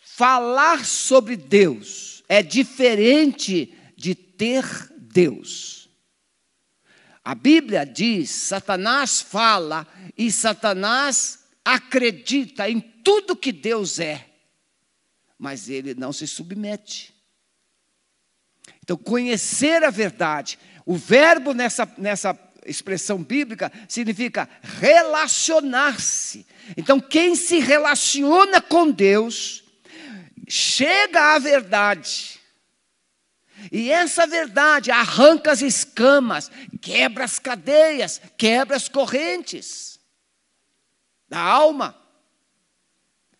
Falar 0.00 0.84
sobre 0.84 1.36
Deus 1.36 2.22
é 2.28 2.42
diferente 2.42 3.74
de 3.96 4.14
ter 4.14 4.64
Deus. 4.98 5.81
A 7.24 7.34
Bíblia 7.34 7.86
diz: 7.86 8.30
Satanás 8.30 9.20
fala 9.20 9.86
e 10.16 10.30
Satanás 10.30 11.40
acredita 11.64 12.68
em 12.68 12.80
tudo 12.80 13.36
que 13.36 13.52
Deus 13.52 13.98
é, 13.98 14.26
mas 15.38 15.68
ele 15.68 15.94
não 15.94 16.12
se 16.12 16.26
submete. 16.26 17.14
Então, 18.82 18.96
conhecer 18.96 19.84
a 19.84 19.90
verdade. 19.90 20.58
O 20.84 20.96
verbo 20.96 21.52
nessa, 21.52 21.88
nessa 21.96 22.36
expressão 22.66 23.22
bíblica 23.22 23.72
significa 23.88 24.48
relacionar-se. 24.62 26.46
Então, 26.76 27.00
quem 27.00 27.36
se 27.36 27.58
relaciona 27.60 28.60
com 28.60 28.90
Deus, 28.90 29.64
chega 30.48 31.34
à 31.34 31.38
verdade. 31.38 32.40
E 33.70 33.90
essa 33.90 34.26
verdade 34.26 34.90
arranca 34.90 35.52
as 35.52 35.62
escamas, 35.62 36.50
quebra 36.80 37.24
as 37.24 37.38
cadeias, 37.38 38.20
quebra 38.36 38.76
as 38.76 38.88
correntes 38.88 40.00
da 41.28 41.40
alma. 41.40 41.96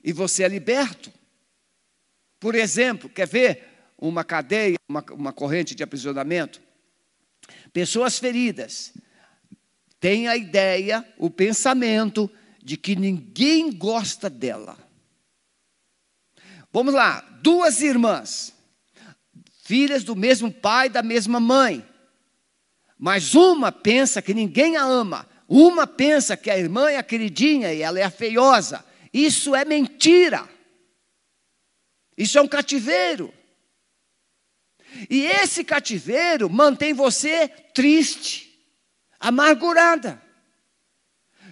E 0.02 0.12
você 0.12 0.44
é 0.44 0.48
liberto. 0.48 1.12
Por 2.38 2.54
exemplo, 2.54 3.08
quer 3.08 3.26
ver 3.26 3.68
uma 3.98 4.24
cadeia, 4.24 4.76
uma, 4.88 5.04
uma 5.12 5.32
corrente 5.32 5.74
de 5.74 5.82
aprisionamento? 5.82 6.61
Pessoas 7.72 8.18
feridas 8.18 8.92
têm 10.00 10.26
a 10.26 10.37
ideia, 10.37 11.06
o 11.18 11.30
pensamento 11.30 12.30
de 12.62 12.76
que 12.76 12.96
ninguém 12.96 13.72
gosta 13.72 14.28
dela. 14.28 14.76
Vamos 16.72 16.94
lá, 16.94 17.20
duas 17.42 17.82
irmãs, 17.82 18.54
filhas 19.62 20.03
do 20.03 20.16
mesmo 20.16 20.53
pai, 20.53 20.88
da 20.88 21.03
mesma 21.03 21.38
mãe. 21.38 21.87
Mas 22.98 23.35
uma 23.35 23.72
pensa 23.72 24.20
que 24.20 24.35
ninguém 24.35 24.77
a 24.77 24.83
ama, 24.83 25.27
uma 25.48 25.87
pensa 25.87 26.37
que 26.37 26.51
a 26.51 26.59
irmã 26.59 26.90
é 26.90 26.96
a 26.96 27.03
queridinha 27.03 27.72
e 27.72 27.81
ela 27.81 27.98
é 27.98 28.03
a 28.03 28.11
feiosa. 28.11 28.85
Isso 29.12 29.55
é 29.55 29.64
mentira. 29.64 30.48
Isso 32.16 32.38
é 32.38 32.42
um 32.42 32.48
cativeiro. 32.48 33.33
E 35.09 35.25
esse 35.25 35.64
cativeiro 35.64 36.51
mantém 36.51 36.92
você 36.92 37.48
triste, 37.48 38.53
amargurada. 39.18 40.20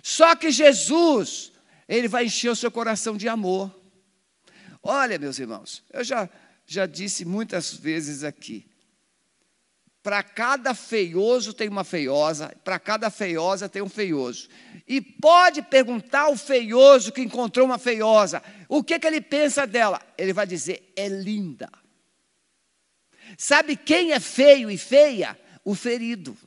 Só 0.02 0.34
que 0.34 0.50
Jesus, 0.50 1.52
ele 1.88 2.08
vai 2.08 2.26
encher 2.26 2.50
o 2.50 2.56
seu 2.56 2.70
coração 2.70 3.16
de 3.16 3.28
amor. 3.28 3.74
Olha, 4.82 5.18
meus 5.18 5.38
irmãos, 5.38 5.84
eu 5.92 6.02
já, 6.02 6.28
já 6.70 6.86
disse 6.86 7.24
muitas 7.24 7.74
vezes 7.74 8.22
aqui. 8.22 8.64
Para 10.04 10.22
cada 10.22 10.72
feioso 10.72 11.52
tem 11.52 11.68
uma 11.68 11.82
feiosa, 11.82 12.54
para 12.62 12.78
cada 12.78 13.10
feiosa 13.10 13.68
tem 13.68 13.82
um 13.82 13.88
feioso. 13.88 14.48
E 14.86 15.00
pode 15.00 15.62
perguntar 15.62 16.22
ao 16.22 16.36
feioso 16.36 17.10
que 17.10 17.22
encontrou 17.22 17.66
uma 17.66 17.76
feiosa, 17.76 18.40
o 18.68 18.84
que, 18.84 19.00
que 19.00 19.06
ele 19.06 19.20
pensa 19.20 19.66
dela? 19.66 20.00
Ele 20.16 20.32
vai 20.32 20.46
dizer, 20.46 20.92
é 20.94 21.08
linda. 21.08 21.68
Sabe 23.36 23.76
quem 23.76 24.12
é 24.12 24.20
feio 24.20 24.70
e 24.70 24.78
feia? 24.78 25.36
O 25.64 25.74
ferido. 25.74 26.38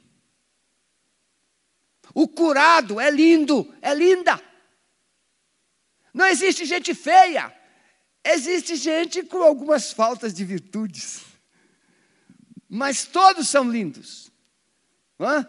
O 2.14 2.30
curado 2.30 2.98
é 2.98 3.12
lindo, 3.12 3.76
é 3.82 3.94
linda. 3.94 4.42
Não 6.14 6.26
existe 6.26 6.64
gente 6.64 6.94
feia, 6.96 7.54
existe 8.24 8.76
gente 8.76 9.24
com 9.24 9.44
algumas 9.44 9.92
faltas 9.92 10.34
de 10.34 10.46
virtudes. 10.46 11.22
Mas 12.70 13.06
todos 13.06 13.48
são 13.48 13.70
lindos. 13.70 14.32
Hã? 15.20 15.48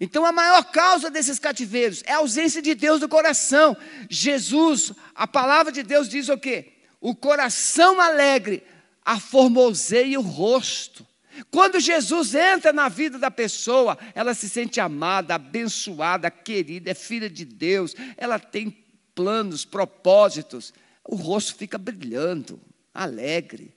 Então, 0.00 0.26
a 0.26 0.32
maior 0.32 0.64
causa 0.64 1.10
desses 1.10 1.38
cativeiros 1.38 2.02
é 2.04 2.12
a 2.12 2.18
ausência 2.18 2.60
de 2.60 2.74
Deus 2.74 3.00
no 3.00 3.08
coração. 3.08 3.76
Jesus, 4.10 4.92
a 5.14 5.26
palavra 5.26 5.72
de 5.72 5.82
Deus 5.82 6.08
diz 6.08 6.28
o 6.28 6.36
quê? 6.36 6.72
O 7.00 7.14
coração 7.14 8.00
alegre 8.00 8.64
aformoseia 9.04 10.18
o 10.18 10.22
rosto. 10.22 11.06
Quando 11.50 11.80
Jesus 11.80 12.34
entra 12.34 12.72
na 12.72 12.88
vida 12.88 13.18
da 13.18 13.30
pessoa, 13.30 13.98
ela 14.14 14.34
se 14.34 14.48
sente 14.48 14.80
amada, 14.80 15.34
abençoada, 15.34 16.30
querida, 16.30 16.90
é 16.90 16.94
filha 16.94 17.28
de 17.28 17.44
Deus, 17.44 17.94
ela 18.16 18.38
tem 18.38 18.84
planos, 19.14 19.64
propósitos, 19.64 20.72
o 21.04 21.16
rosto 21.16 21.54
fica 21.56 21.76
brilhando, 21.76 22.60
alegre, 22.92 23.74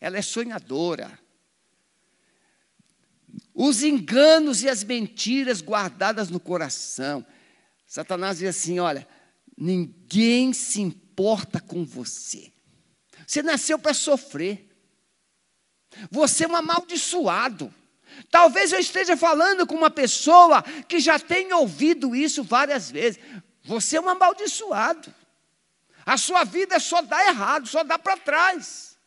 ela 0.00 0.16
é 0.16 0.22
sonhadora. 0.22 1.18
Os 3.54 3.82
enganos 3.82 4.62
e 4.62 4.68
as 4.68 4.82
mentiras 4.82 5.60
guardadas 5.60 6.30
no 6.30 6.40
coração. 6.40 7.24
Satanás 7.86 8.38
diz 8.38 8.48
assim: 8.48 8.78
olha, 8.78 9.06
ninguém 9.56 10.52
se 10.52 10.80
importa 10.80 11.60
com 11.60 11.84
você. 11.84 12.50
Você 13.26 13.42
nasceu 13.42 13.78
para 13.78 13.92
sofrer. 13.92 14.66
Você 16.10 16.44
é 16.44 16.48
um 16.48 16.56
amaldiçoado. 16.56 17.72
Talvez 18.30 18.72
eu 18.72 18.78
esteja 18.78 19.16
falando 19.16 19.66
com 19.66 19.74
uma 19.74 19.90
pessoa 19.90 20.62
que 20.88 20.98
já 20.98 21.18
tem 21.18 21.52
ouvido 21.52 22.14
isso 22.16 22.42
várias 22.42 22.90
vezes. 22.90 23.20
Você 23.62 23.96
é 23.96 24.00
um 24.00 24.08
amaldiçoado. 24.08 25.14
A 26.10 26.16
sua 26.16 26.42
vida 26.42 26.80
só 26.80 27.02
dá 27.02 27.24
errado, 27.28 27.68
só 27.68 27.84
dá 27.84 27.96
para 27.96 28.16
trás. 28.16 28.98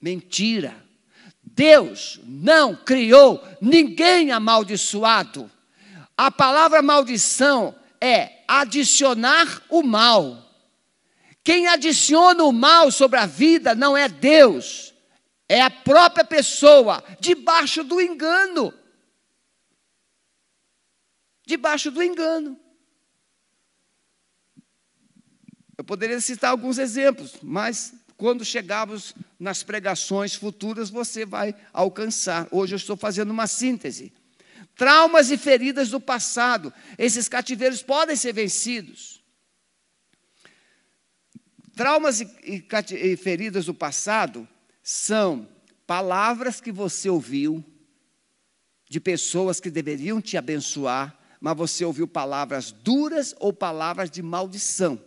Mentira. 0.00 0.80
Deus 1.42 2.20
não 2.22 2.76
criou 2.76 3.42
ninguém 3.60 4.30
amaldiçoado. 4.30 5.50
A 6.16 6.30
palavra 6.30 6.82
maldição 6.82 7.74
é 8.00 8.44
adicionar 8.46 9.60
o 9.68 9.82
mal. 9.82 10.40
Quem 11.42 11.66
adiciona 11.66 12.44
o 12.44 12.52
mal 12.52 12.92
sobre 12.92 13.18
a 13.18 13.26
vida 13.26 13.74
não 13.74 13.96
é 13.96 14.08
Deus, 14.08 14.94
é 15.48 15.60
a 15.60 15.70
própria 15.70 16.24
pessoa 16.24 17.02
debaixo 17.18 17.82
do 17.82 18.00
engano. 18.00 18.72
Debaixo 21.44 21.90
do 21.90 22.00
engano. 22.04 22.56
Eu 25.78 25.84
poderia 25.84 26.20
citar 26.20 26.50
alguns 26.50 26.78
exemplos, 26.78 27.36
mas 27.42 27.94
quando 28.16 28.44
chegarmos 28.44 29.14
nas 29.38 29.62
pregações 29.62 30.34
futuras, 30.34 30.88
você 30.88 31.26
vai 31.26 31.54
alcançar. 31.72 32.48
Hoje 32.50 32.74
eu 32.74 32.78
estou 32.78 32.96
fazendo 32.96 33.30
uma 33.30 33.46
síntese. 33.46 34.12
Traumas 34.74 35.30
e 35.30 35.36
feridas 35.36 35.90
do 35.90 36.00
passado. 36.00 36.72
Esses 36.96 37.28
cativeiros 37.28 37.82
podem 37.82 38.16
ser 38.16 38.32
vencidos. 38.32 39.22
Traumas 41.74 42.22
e, 42.22 42.24
e, 42.42 42.64
e 42.94 43.16
feridas 43.16 43.66
do 43.66 43.74
passado 43.74 44.48
são 44.82 45.46
palavras 45.86 46.58
que 46.58 46.72
você 46.72 47.10
ouviu 47.10 47.62
de 48.88 48.98
pessoas 48.98 49.60
que 49.60 49.70
deveriam 49.70 50.22
te 50.22 50.38
abençoar, 50.38 51.18
mas 51.38 51.56
você 51.56 51.84
ouviu 51.84 52.08
palavras 52.08 52.72
duras 52.72 53.34
ou 53.38 53.52
palavras 53.52 54.10
de 54.10 54.22
maldição. 54.22 54.98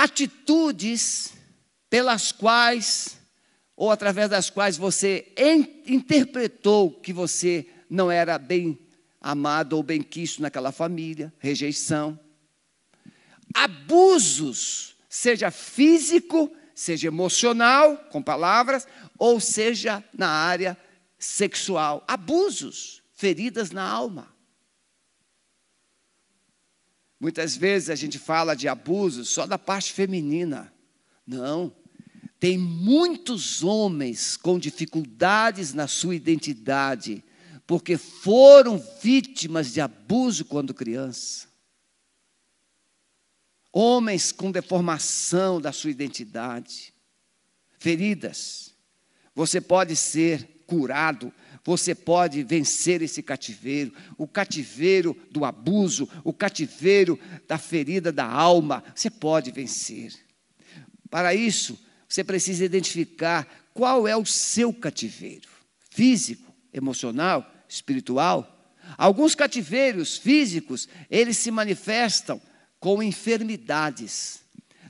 Atitudes 0.00 1.32
pelas 1.90 2.30
quais, 2.30 3.18
ou 3.74 3.90
através 3.90 4.30
das 4.30 4.48
quais 4.48 4.76
você 4.76 5.34
interpretou 5.84 6.92
que 6.92 7.12
você 7.12 7.66
não 7.90 8.08
era 8.08 8.38
bem 8.38 8.78
amado 9.20 9.72
ou 9.72 9.82
bem 9.82 10.00
quisto 10.00 10.40
naquela 10.40 10.70
família, 10.70 11.34
rejeição. 11.40 12.16
Abusos, 13.52 14.96
seja 15.08 15.50
físico, 15.50 16.48
seja 16.76 17.08
emocional, 17.08 17.96
com 18.12 18.22
palavras, 18.22 18.86
ou 19.18 19.40
seja 19.40 20.04
na 20.16 20.28
área 20.28 20.78
sexual. 21.18 22.04
Abusos, 22.06 23.02
feridas 23.14 23.72
na 23.72 23.82
alma. 23.82 24.32
Muitas 27.20 27.56
vezes 27.56 27.90
a 27.90 27.94
gente 27.94 28.18
fala 28.18 28.54
de 28.54 28.68
abusos 28.68 29.28
só 29.28 29.46
da 29.46 29.58
parte 29.58 29.92
feminina. 29.92 30.72
Não. 31.26 31.74
Tem 32.38 32.56
muitos 32.56 33.64
homens 33.64 34.36
com 34.36 34.58
dificuldades 34.58 35.74
na 35.74 35.88
sua 35.88 36.14
identidade, 36.14 37.24
porque 37.66 37.96
foram 37.96 38.78
vítimas 39.02 39.72
de 39.72 39.80
abuso 39.80 40.44
quando 40.44 40.72
criança 40.72 41.48
homens 43.72 44.32
com 44.32 44.50
deformação 44.50 45.60
da 45.60 45.72
sua 45.72 45.90
identidade, 45.90 46.92
feridas. 47.78 48.74
Você 49.34 49.60
pode 49.60 49.94
ser 49.94 50.64
curado, 50.66 51.32
você 51.68 51.94
pode 51.94 52.42
vencer 52.42 53.02
esse 53.02 53.22
cativeiro, 53.22 53.92
o 54.16 54.26
cativeiro 54.26 55.14
do 55.30 55.44
abuso, 55.44 56.08
o 56.24 56.32
cativeiro 56.32 57.20
da 57.46 57.58
ferida 57.58 58.10
da 58.10 58.24
alma, 58.24 58.82
você 58.94 59.10
pode 59.10 59.50
vencer. 59.50 60.14
Para 61.10 61.34
isso, 61.34 61.78
você 62.08 62.24
precisa 62.24 62.64
identificar 62.64 63.46
qual 63.74 64.08
é 64.08 64.16
o 64.16 64.24
seu 64.24 64.72
cativeiro 64.72 65.46
físico, 65.90 66.54
emocional, 66.72 67.46
espiritual. 67.68 68.72
Alguns 68.96 69.34
cativeiros 69.34 70.16
físicos, 70.16 70.88
eles 71.10 71.36
se 71.36 71.50
manifestam 71.50 72.40
com 72.80 73.02
enfermidades. 73.02 74.40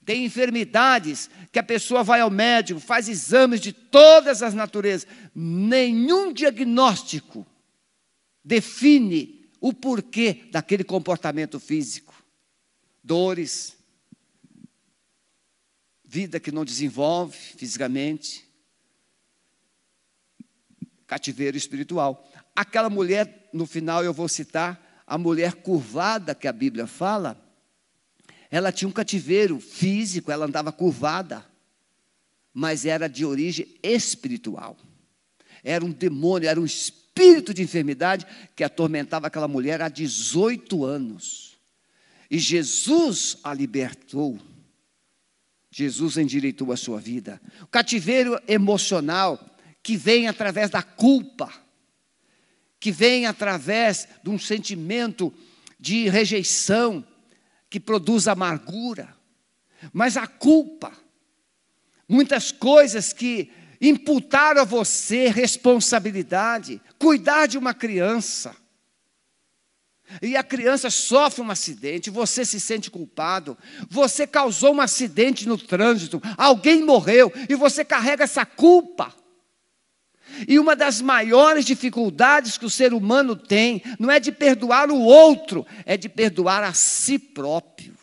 Tem 0.08 0.24
enfermidades 0.24 1.28
que 1.52 1.58
a 1.58 1.62
pessoa 1.62 2.02
vai 2.02 2.22
ao 2.22 2.30
médico, 2.30 2.80
faz 2.80 3.10
exames 3.10 3.60
de 3.60 3.74
todas 3.74 4.42
as 4.42 4.54
naturezas. 4.54 5.06
Nenhum 5.34 6.32
diagnóstico 6.32 7.46
define 8.42 9.50
o 9.60 9.70
porquê 9.70 10.48
daquele 10.50 10.82
comportamento 10.82 11.60
físico. 11.60 12.24
Dores, 13.04 13.76
vida 16.02 16.40
que 16.40 16.50
não 16.50 16.64
desenvolve 16.64 17.36
fisicamente, 17.36 18.48
cativeiro 21.06 21.58
espiritual. 21.58 22.26
Aquela 22.56 22.88
mulher, 22.88 23.50
no 23.52 23.66
final 23.66 24.02
eu 24.02 24.14
vou 24.14 24.26
citar, 24.26 25.02
a 25.06 25.18
mulher 25.18 25.56
curvada 25.56 26.34
que 26.34 26.48
a 26.48 26.52
Bíblia 26.52 26.86
fala, 26.86 27.47
ela 28.50 28.72
tinha 28.72 28.88
um 28.88 28.92
cativeiro 28.92 29.60
físico, 29.60 30.30
ela 30.30 30.46
andava 30.46 30.72
curvada, 30.72 31.44
mas 32.52 32.86
era 32.86 33.08
de 33.08 33.24
origem 33.24 33.66
espiritual. 33.82 34.76
Era 35.62 35.84
um 35.84 35.92
demônio, 35.92 36.48
era 36.48 36.60
um 36.60 36.64
espírito 36.64 37.52
de 37.52 37.62
enfermidade 37.62 38.26
que 38.56 38.64
atormentava 38.64 39.26
aquela 39.26 39.48
mulher 39.48 39.82
há 39.82 39.88
18 39.88 40.84
anos. 40.84 41.58
E 42.30 42.38
Jesus 42.38 43.38
a 43.42 43.52
libertou. 43.52 44.38
Jesus 45.70 46.16
endireitou 46.16 46.72
a 46.72 46.76
sua 46.76 46.98
vida. 46.98 47.40
O 47.62 47.66
cativeiro 47.66 48.40
emocional 48.48 49.38
que 49.82 49.96
vem 49.96 50.26
através 50.26 50.70
da 50.70 50.82
culpa, 50.82 51.52
que 52.80 52.90
vem 52.90 53.26
através 53.26 54.08
de 54.22 54.30
um 54.30 54.38
sentimento 54.38 55.32
de 55.78 56.08
rejeição, 56.08 57.04
que 57.70 57.78
produz 57.78 58.28
amargura. 58.28 59.14
Mas 59.92 60.16
a 60.16 60.26
culpa, 60.26 60.92
muitas 62.08 62.50
coisas 62.50 63.12
que 63.12 63.50
imputaram 63.80 64.62
a 64.62 64.64
você 64.64 65.28
responsabilidade, 65.28 66.80
cuidar 66.98 67.46
de 67.46 67.56
uma 67.58 67.74
criança. 67.74 68.56
E 70.22 70.36
a 70.36 70.42
criança 70.42 70.88
sofre 70.88 71.42
um 71.42 71.50
acidente, 71.50 72.08
você 72.08 72.44
se 72.44 72.58
sente 72.58 72.90
culpado, 72.90 73.56
você 73.90 74.26
causou 74.26 74.74
um 74.74 74.80
acidente 74.80 75.46
no 75.46 75.58
trânsito, 75.58 76.20
alguém 76.36 76.82
morreu 76.82 77.30
e 77.48 77.54
você 77.54 77.84
carrega 77.84 78.24
essa 78.24 78.46
culpa. 78.46 79.14
E 80.46 80.58
uma 80.58 80.76
das 80.76 81.00
maiores 81.00 81.64
dificuldades 81.64 82.58
que 82.58 82.66
o 82.66 82.70
ser 82.70 82.92
humano 82.92 83.34
tem 83.34 83.82
não 83.98 84.10
é 84.10 84.20
de 84.20 84.30
perdoar 84.30 84.90
o 84.90 85.00
outro, 85.00 85.66
é 85.84 85.96
de 85.96 86.08
perdoar 86.08 86.62
a 86.62 86.72
si 86.72 87.18
próprio. 87.18 87.96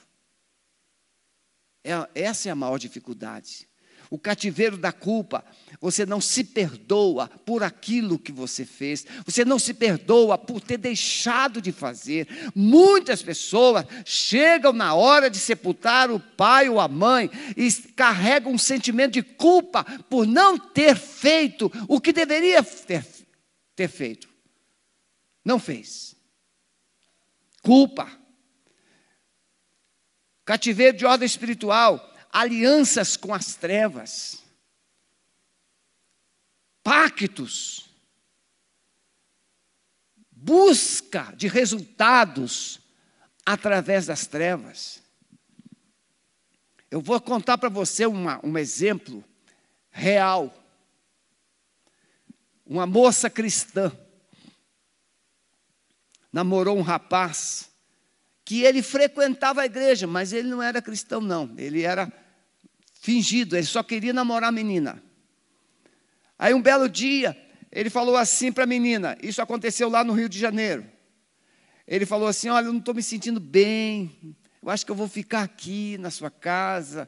É, 1.83 2.09
essa 2.15 2.49
é 2.49 2.51
a 2.51 2.55
maior 2.55 2.77
dificuldade 2.79 3.67
o 4.09 4.17
cativeiro 4.17 4.77
da 4.77 4.91
culpa. 4.91 5.43
Você 5.79 6.05
não 6.05 6.21
se 6.21 6.43
perdoa 6.43 7.27
por 7.27 7.63
aquilo 7.63 8.19
que 8.19 8.31
você 8.31 8.65
fez, 8.65 9.05
você 9.25 9.43
não 9.43 9.59
se 9.59 9.73
perdoa 9.73 10.37
por 10.37 10.61
ter 10.61 10.77
deixado 10.77 11.61
de 11.61 11.71
fazer. 11.71 12.27
Muitas 12.55 13.21
pessoas 13.21 13.85
chegam 14.05 14.73
na 14.73 14.93
hora 14.93 15.29
de 15.29 15.37
sepultar 15.37 16.09
o 16.11 16.19
pai 16.19 16.69
ou 16.69 16.79
a 16.79 16.87
mãe 16.87 17.29
e 17.55 17.71
carregam 17.95 18.53
um 18.53 18.57
sentimento 18.57 19.13
de 19.13 19.23
culpa 19.23 19.83
por 20.09 20.25
não 20.25 20.57
ter 20.57 20.95
feito 20.95 21.71
o 21.87 21.99
que 21.99 22.13
deveria 22.13 22.63
ter, 22.63 23.05
ter 23.75 23.87
feito. 23.87 24.27
Não 25.43 25.59
fez. 25.59 26.15
Culpa. 27.61 28.09
Cativeiro 30.43 30.97
de 30.97 31.05
ordem 31.05 31.25
espiritual 31.25 32.13
alianças 32.35 33.15
com 33.15 33.33
as 33.33 33.55
trevas, 33.55 34.43
pactos, 36.85 37.89
busca 40.29 41.33
de 41.35 41.47
resultados 41.47 42.79
através 43.43 44.05
das 44.05 44.27
trevas. 44.27 45.01
Eu 46.91 47.01
vou 47.01 47.19
contar 47.19 47.57
para 47.57 47.69
você 47.69 48.05
uma, 48.05 48.39
um 48.45 48.55
exemplo 48.55 49.23
real. 49.89 50.53
Uma 52.63 52.85
moça 52.85 53.31
cristã 53.31 53.91
namorou 56.31 56.77
um 56.77 56.83
rapaz 56.83 57.71
que 58.43 58.61
ele 58.61 58.83
frequentava 58.83 59.63
a 59.63 59.65
igreja, 59.65 60.05
mas 60.05 60.31
ele 60.31 60.49
não 60.49 60.61
era 60.61 60.83
cristão, 60.83 61.19
não. 61.19 61.51
Ele 61.57 61.81
era 61.81 62.13
fingido, 62.93 63.57
ele 63.57 63.65
só 63.65 63.81
queria 63.81 64.13
namorar 64.13 64.49
a 64.49 64.51
menina. 64.51 65.01
Aí 66.37 66.53
um 66.53 66.61
belo 66.61 66.89
dia, 66.89 67.35
ele 67.71 67.89
falou 67.89 68.15
assim 68.15 68.51
para 68.51 68.63
a 68.63 68.67
menina, 68.67 69.17
isso 69.21 69.41
aconteceu 69.41 69.89
lá 69.89 70.03
no 70.03 70.13
Rio 70.13 70.29
de 70.29 70.39
Janeiro. 70.39 70.85
Ele 71.87 72.05
falou 72.05 72.27
assim: 72.27 72.49
Olha, 72.49 72.65
eu 72.65 72.73
não 72.73 72.79
estou 72.79 72.93
me 72.93 73.03
sentindo 73.03 73.39
bem, 73.39 74.35
eu 74.61 74.69
acho 74.69 74.85
que 74.85 74.91
eu 74.91 74.95
vou 74.95 75.07
ficar 75.07 75.43
aqui 75.43 75.97
na 75.99 76.09
sua 76.09 76.31
casa, 76.31 77.07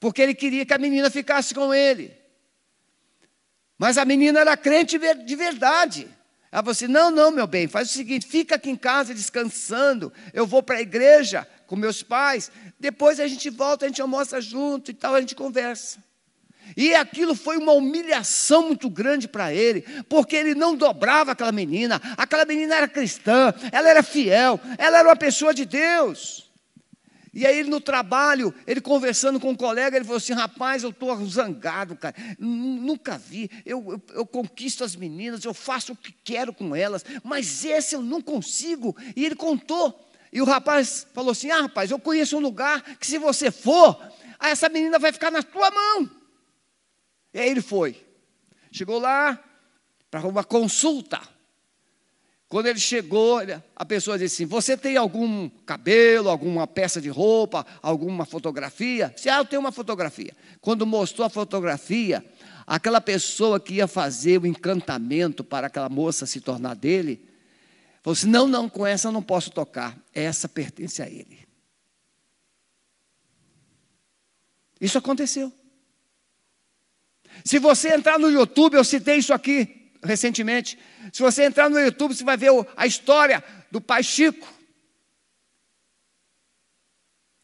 porque 0.00 0.22
ele 0.22 0.34
queria 0.34 0.64
que 0.64 0.72
a 0.72 0.78
menina 0.78 1.10
ficasse 1.10 1.54
com 1.54 1.72
ele. 1.74 2.12
Mas 3.78 3.98
a 3.98 4.04
menina 4.04 4.40
era 4.40 4.56
crente 4.56 4.98
de 4.98 5.36
verdade. 5.36 6.08
Ela 6.50 6.62
falou 6.62 6.72
assim: 6.72 6.86
Não, 6.86 7.10
não, 7.10 7.30
meu 7.30 7.46
bem, 7.46 7.68
faz 7.68 7.90
o 7.90 7.92
seguinte, 7.92 8.26
fica 8.26 8.54
aqui 8.54 8.70
em 8.70 8.76
casa 8.76 9.12
descansando, 9.12 10.12
eu 10.32 10.46
vou 10.46 10.62
para 10.62 10.76
a 10.76 10.80
igreja 10.80 11.46
com 11.66 11.76
meus 11.76 12.02
pais, 12.02 12.50
depois 12.78 13.18
a 13.18 13.26
gente 13.26 13.50
volta, 13.50 13.84
a 13.84 13.88
gente 13.88 14.00
almoça 14.00 14.40
junto 14.40 14.90
e 14.90 14.94
tal, 14.94 15.14
a 15.14 15.20
gente 15.20 15.34
conversa. 15.34 15.98
E 16.76 16.94
aquilo 16.94 17.34
foi 17.34 17.56
uma 17.56 17.72
humilhação 17.72 18.66
muito 18.66 18.88
grande 18.90 19.28
para 19.28 19.52
ele, 19.52 19.82
porque 20.08 20.36
ele 20.36 20.54
não 20.54 20.76
dobrava 20.76 21.32
aquela 21.32 21.52
menina, 21.52 22.00
aquela 22.16 22.44
menina 22.44 22.74
era 22.74 22.88
cristã, 22.88 23.54
ela 23.70 23.88
era 23.88 24.02
fiel, 24.02 24.60
ela 24.78 24.98
era 24.98 25.08
uma 25.08 25.16
pessoa 25.16 25.54
de 25.54 25.64
Deus. 25.64 26.44
E 27.34 27.44
aí, 27.44 27.64
no 27.64 27.80
trabalho, 27.80 28.54
ele 28.64 28.80
conversando 28.80 29.40
com 29.40 29.50
um 29.50 29.56
colega, 29.56 29.96
ele 29.96 30.04
falou 30.04 30.18
assim: 30.18 30.32
rapaz, 30.32 30.84
eu 30.84 30.90
estou 30.90 31.26
zangado, 31.26 31.96
cara. 31.96 32.14
Nunca 32.38 33.18
vi. 33.18 33.50
Eu, 33.66 33.84
eu, 33.90 34.02
eu, 34.18 34.26
conquisto 34.26 34.84
as 34.84 34.94
meninas, 34.94 35.44
eu 35.44 35.52
faço 35.52 35.92
o 35.92 35.96
que 35.96 36.14
quero 36.22 36.52
com 36.52 36.76
elas, 36.76 37.04
mas 37.24 37.64
esse 37.64 37.96
eu 37.96 38.02
não 38.02 38.22
consigo. 38.22 38.96
E 39.16 39.24
ele 39.24 39.34
contou. 39.34 40.00
E 40.32 40.40
o 40.40 40.44
rapaz 40.44 41.08
falou 41.12 41.32
assim: 41.32 41.50
Ah, 41.50 41.62
rapaz, 41.62 41.90
eu 41.90 41.98
conheço 41.98 42.36
um 42.36 42.40
lugar 42.40 42.80
que 42.98 43.06
se 43.06 43.18
você 43.18 43.50
for, 43.50 44.00
essa 44.40 44.68
menina 44.68 44.96
vai 45.00 45.10
ficar 45.10 45.32
na 45.32 45.42
tua 45.42 45.72
mão. 45.72 46.23
E 47.34 47.38
aí 47.40 47.50
ele 47.50 47.60
foi. 47.60 48.00
Chegou 48.72 48.98
lá 48.98 49.38
para 50.10 50.26
uma 50.26 50.42
consulta. 50.42 51.20
Quando 52.48 52.66
ele 52.66 52.78
chegou, 52.78 53.40
a 53.74 53.84
pessoa 53.84 54.16
disse 54.16 54.44
assim: 54.44 54.48
Você 54.48 54.76
tem 54.76 54.96
algum 54.96 55.48
cabelo, 55.66 56.30
alguma 56.30 56.66
peça 56.66 57.00
de 57.00 57.08
roupa, 57.08 57.66
alguma 57.82 58.24
fotografia? 58.24 59.12
Se 59.16 59.28
ah, 59.28 59.38
eu 59.38 59.44
tenho 59.44 59.60
uma 59.60 59.72
fotografia. 59.72 60.32
Quando 60.60 60.86
mostrou 60.86 61.26
a 61.26 61.30
fotografia, 61.30 62.24
aquela 62.66 63.00
pessoa 63.00 63.58
que 63.58 63.74
ia 63.74 63.88
fazer 63.88 64.40
o 64.40 64.46
encantamento 64.46 65.42
para 65.42 65.66
aquela 65.66 65.88
moça 65.88 66.24
se 66.24 66.40
tornar 66.40 66.74
dele, 66.74 67.34
Falou 68.04 68.12
assim: 68.12 68.28
não, 68.28 68.46
não, 68.46 68.68
com 68.68 68.86
essa 68.86 69.08
eu 69.08 69.12
não 69.12 69.22
posso 69.22 69.50
tocar. 69.50 69.98
Essa 70.12 70.46
pertence 70.46 71.00
a 71.00 71.08
ele. 71.08 71.38
Isso 74.78 74.98
aconteceu. 74.98 75.50
Se 77.42 77.58
você 77.58 77.94
entrar 77.94 78.18
no 78.18 78.30
YouTube, 78.30 78.74
eu 78.74 78.84
citei 78.84 79.16
isso 79.16 79.32
aqui 79.32 79.90
recentemente. 80.02 80.78
Se 81.12 81.22
você 81.22 81.44
entrar 81.44 81.68
no 81.70 81.80
YouTube, 81.80 82.14
você 82.14 82.24
vai 82.24 82.36
ver 82.36 82.50
a 82.76 82.86
história 82.86 83.42
do 83.70 83.80
pai 83.80 84.02
Chico, 84.02 84.46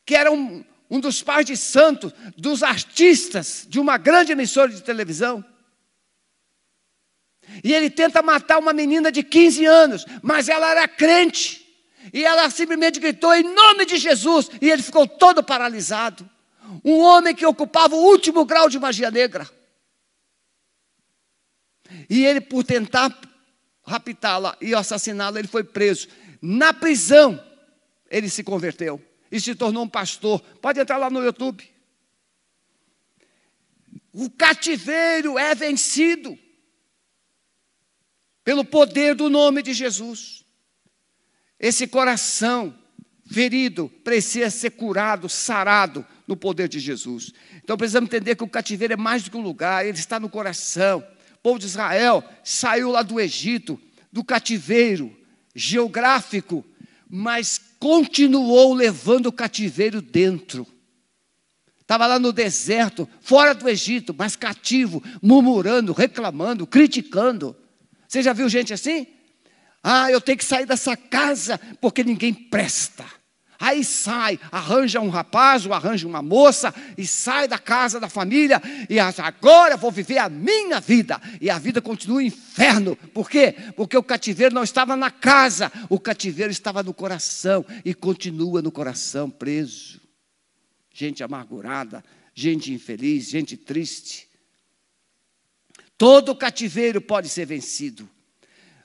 que 0.04 0.14
era 0.14 0.30
um, 0.30 0.64
um 0.90 1.00
dos 1.00 1.22
pais 1.22 1.46
de 1.46 1.56
santos, 1.56 2.12
dos 2.36 2.62
artistas 2.62 3.66
de 3.68 3.80
uma 3.80 3.96
grande 3.96 4.32
emissora 4.32 4.70
de 4.70 4.82
televisão. 4.82 5.44
E 7.64 7.72
ele 7.72 7.90
tenta 7.90 8.22
matar 8.22 8.58
uma 8.58 8.72
menina 8.72 9.10
de 9.10 9.22
15 9.22 9.64
anos, 9.64 10.06
mas 10.22 10.48
ela 10.48 10.70
era 10.70 10.86
crente. 10.86 11.66
E 12.12 12.24
ela 12.24 12.48
simplesmente 12.48 12.98
gritou 12.98 13.34
em 13.34 13.42
nome 13.42 13.84
de 13.84 13.98
Jesus, 13.98 14.50
e 14.60 14.70
ele 14.70 14.82
ficou 14.82 15.06
todo 15.06 15.42
paralisado. 15.42 16.28
Um 16.84 16.98
homem 16.98 17.34
que 17.34 17.44
ocupava 17.44 17.94
o 17.94 18.04
último 18.04 18.44
grau 18.44 18.68
de 18.68 18.78
magia 18.78 19.10
negra. 19.10 19.48
E 22.08 22.24
ele, 22.24 22.40
por 22.40 22.64
tentar 22.64 23.18
raptá-la 23.82 24.56
e 24.60 24.74
assassiná-la, 24.74 25.38
ele 25.38 25.48
foi 25.48 25.64
preso. 25.64 26.08
Na 26.40 26.72
prisão, 26.72 27.42
ele 28.10 28.28
se 28.28 28.42
converteu 28.42 29.00
e 29.30 29.40
se 29.40 29.54
tornou 29.54 29.84
um 29.84 29.88
pastor. 29.88 30.40
Pode 30.60 30.80
entrar 30.80 30.96
lá 30.96 31.10
no 31.10 31.22
YouTube. 31.22 31.68
O 34.12 34.28
cativeiro 34.30 35.38
é 35.38 35.54
vencido 35.54 36.38
pelo 38.42 38.64
poder 38.64 39.14
do 39.14 39.28
nome 39.30 39.62
de 39.62 39.72
Jesus. 39.72 40.44
Esse 41.58 41.86
coração 41.86 42.76
ferido 43.30 43.88
precisa 44.02 44.50
ser 44.50 44.70
curado, 44.70 45.28
sarado, 45.28 46.04
no 46.26 46.36
poder 46.36 46.68
de 46.68 46.80
Jesus. 46.80 47.32
Então 47.62 47.76
precisamos 47.76 48.08
entender 48.08 48.34
que 48.34 48.42
o 48.42 48.48
cativeiro 48.48 48.94
é 48.94 48.96
mais 48.96 49.22
do 49.22 49.30
que 49.30 49.36
um 49.36 49.42
lugar, 49.42 49.86
ele 49.86 49.98
está 49.98 50.18
no 50.18 50.28
coração. 50.28 51.06
O 51.40 51.42
povo 51.42 51.58
de 51.58 51.64
Israel 51.64 52.22
saiu 52.44 52.90
lá 52.90 53.02
do 53.02 53.18
Egito, 53.18 53.80
do 54.12 54.22
cativeiro 54.22 55.16
geográfico, 55.54 56.62
mas 57.08 57.58
continuou 57.78 58.74
levando 58.74 59.26
o 59.26 59.32
cativeiro 59.32 60.02
dentro. 60.02 60.66
Estava 61.80 62.06
lá 62.06 62.18
no 62.18 62.30
deserto, 62.30 63.08
fora 63.22 63.54
do 63.54 63.66
Egito, 63.70 64.14
mas 64.16 64.36
cativo, 64.36 65.02
murmurando, 65.22 65.94
reclamando, 65.94 66.66
criticando. 66.66 67.56
Você 68.06 68.22
já 68.22 68.34
viu 68.34 68.46
gente 68.46 68.74
assim? 68.74 69.06
Ah, 69.82 70.10
eu 70.10 70.20
tenho 70.20 70.36
que 70.36 70.44
sair 70.44 70.66
dessa 70.66 70.94
casa 70.94 71.58
porque 71.80 72.04
ninguém 72.04 72.34
presta. 72.34 73.04
Aí 73.60 73.84
sai, 73.84 74.40
arranja 74.50 75.02
um 75.02 75.10
rapaz 75.10 75.66
ou 75.66 75.74
arranja 75.74 76.08
uma 76.08 76.22
moça 76.22 76.74
e 76.96 77.06
sai 77.06 77.46
da 77.46 77.58
casa 77.58 78.00
da 78.00 78.08
família 78.08 78.58
e 78.88 78.98
agora 78.98 79.76
vou 79.76 79.90
viver 79.90 80.16
a 80.16 80.30
minha 80.30 80.80
vida. 80.80 81.20
E 81.38 81.50
a 81.50 81.58
vida 81.58 81.82
continua 81.82 82.16
um 82.16 82.22
inferno. 82.22 82.96
Por 82.96 83.28
quê? 83.28 83.54
Porque 83.76 83.98
o 83.98 84.02
cativeiro 84.02 84.54
não 84.54 84.64
estava 84.64 84.96
na 84.96 85.10
casa, 85.10 85.70
o 85.90 86.00
cativeiro 86.00 86.50
estava 86.50 86.82
no 86.82 86.94
coração 86.94 87.62
e 87.84 87.92
continua 87.92 88.62
no 88.62 88.72
coração 88.72 89.28
preso. 89.28 90.00
Gente 90.90 91.22
amargurada, 91.22 92.02
gente 92.34 92.72
infeliz, 92.72 93.28
gente 93.28 93.58
triste. 93.58 94.26
Todo 95.98 96.34
cativeiro 96.34 96.98
pode 97.02 97.28
ser 97.28 97.44
vencido. 97.44 98.08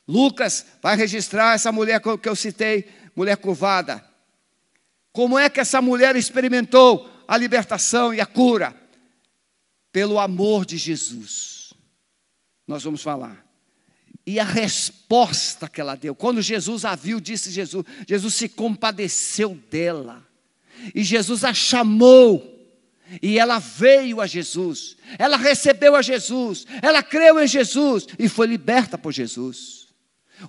Lucas 0.06 0.66
vai 0.82 0.98
registrar 0.98 1.56
essa 1.56 1.72
mulher 1.72 2.02
que 2.22 2.28
eu 2.28 2.36
citei, 2.36 2.90
mulher 3.16 3.38
curvada. 3.38 4.04
Como 5.16 5.40
é 5.40 5.50
que 5.50 5.62
essa 5.62 5.82
mulher 5.82 6.18
experimentou 6.18 7.10
a 7.26 7.38
libertação 7.38 8.14
e 8.14 8.20
a 8.20 8.26
cura? 8.26 8.76
Pelo 9.90 10.20
amor 10.20 10.66
de 10.66 10.76
Jesus. 10.76 11.74
Nós 12.68 12.84
vamos 12.84 13.02
falar. 13.02 13.46
E 14.28 14.42
a 14.42 14.44
resposta 14.44 15.70
que 15.70 15.80
ela 15.80 15.96
deu, 15.96 16.14
quando 16.14 16.42
Jesus 16.42 16.84
a 16.84 16.96
viu, 16.96 17.22
disse 17.22 17.50
Jesus, 17.50 17.86
Jesus 18.06 18.34
se 18.34 18.50
compadeceu 18.50 19.58
dela. 19.72 20.22
E 20.94 21.02
Jesus 21.02 21.46
a 21.46 21.54
chamou. 21.54 22.54
E 23.22 23.40
ela 23.40 23.58
veio 23.58 24.20
a 24.20 24.28
Jesus, 24.28 24.98
ela 25.18 25.38
recebeu 25.38 25.96
a 25.96 26.02
Jesus, 26.02 26.66
ela 26.82 27.04
creu 27.04 27.40
em 27.40 27.48
Jesus 27.48 28.08
e 28.18 28.28
foi 28.28 28.48
liberta 28.48 28.98
por 28.98 29.14
Jesus. 29.14 29.88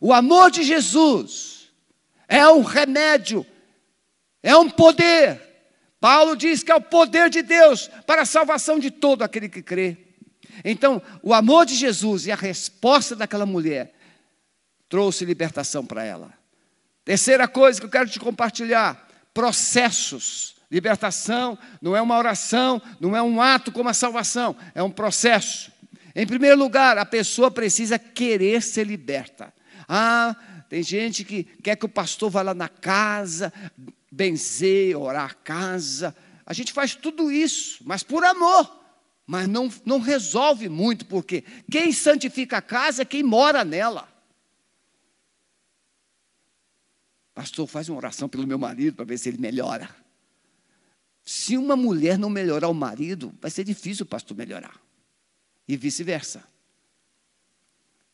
O 0.00 0.12
amor 0.12 0.50
de 0.50 0.64
Jesus 0.64 1.68
é 2.26 2.48
um 2.48 2.62
remédio 2.62 3.46
é 4.46 4.56
um 4.56 4.70
poder. 4.70 5.42
Paulo 6.00 6.36
diz 6.36 6.62
que 6.62 6.70
é 6.70 6.74
o 6.76 6.80
poder 6.80 7.28
de 7.28 7.42
Deus 7.42 7.90
para 8.06 8.22
a 8.22 8.24
salvação 8.24 8.78
de 8.78 8.92
todo 8.92 9.22
aquele 9.22 9.48
que 9.48 9.60
crê. 9.60 9.96
Então, 10.64 11.02
o 11.20 11.34
amor 11.34 11.66
de 11.66 11.74
Jesus 11.74 12.26
e 12.28 12.32
a 12.32 12.36
resposta 12.36 13.16
daquela 13.16 13.44
mulher 13.44 13.92
trouxe 14.88 15.24
libertação 15.24 15.84
para 15.84 16.04
ela. 16.04 16.32
Terceira 17.04 17.48
coisa 17.48 17.80
que 17.80 17.86
eu 17.86 17.90
quero 17.90 18.08
te 18.08 18.20
compartilhar: 18.20 19.08
processos. 19.34 20.54
Libertação 20.70 21.58
não 21.82 21.96
é 21.96 22.00
uma 22.00 22.16
oração, 22.16 22.80
não 23.00 23.16
é 23.16 23.22
um 23.22 23.40
ato 23.40 23.72
como 23.72 23.88
a 23.88 23.94
salvação, 23.94 24.56
é 24.74 24.82
um 24.82 24.90
processo. 24.90 25.72
Em 26.14 26.26
primeiro 26.26 26.56
lugar, 26.56 26.98
a 26.98 27.04
pessoa 27.04 27.50
precisa 27.50 27.98
querer 27.98 28.62
ser 28.62 28.86
liberta. 28.86 29.52
Ah, 29.88 30.36
tem 30.68 30.82
gente 30.82 31.24
que 31.24 31.44
quer 31.44 31.76
que 31.76 31.86
o 31.86 31.88
pastor 31.88 32.30
vá 32.30 32.42
lá 32.42 32.54
na 32.54 32.68
casa, 32.68 33.52
benzer, 34.16 34.98
orar 34.98 35.30
a 35.30 35.34
casa. 35.34 36.16
A 36.46 36.54
gente 36.54 36.72
faz 36.72 36.94
tudo 36.94 37.30
isso, 37.30 37.82
mas 37.84 38.02
por 38.02 38.24
amor. 38.24 38.84
Mas 39.26 39.46
não, 39.46 39.70
não 39.84 39.98
resolve 39.98 40.68
muito, 40.68 41.04
porque 41.06 41.42
quem 41.70 41.92
santifica 41.92 42.58
a 42.58 42.62
casa 42.62 43.02
é 43.02 43.04
quem 43.04 43.22
mora 43.22 43.64
nela. 43.64 44.08
Pastor, 47.34 47.66
faz 47.66 47.88
uma 47.88 47.98
oração 47.98 48.28
pelo 48.28 48.46
meu 48.46 48.58
marido 48.58 48.94
para 48.94 49.04
ver 49.04 49.18
se 49.18 49.28
ele 49.28 49.38
melhora. 49.38 49.94
Se 51.22 51.56
uma 51.58 51.76
mulher 51.76 52.16
não 52.16 52.30
melhorar 52.30 52.68
o 52.68 52.74
marido, 52.74 53.34
vai 53.40 53.50
ser 53.50 53.64
difícil 53.64 54.04
o 54.04 54.08
pastor 54.08 54.36
melhorar. 54.36 54.80
E 55.68 55.76
vice-versa. 55.76 56.42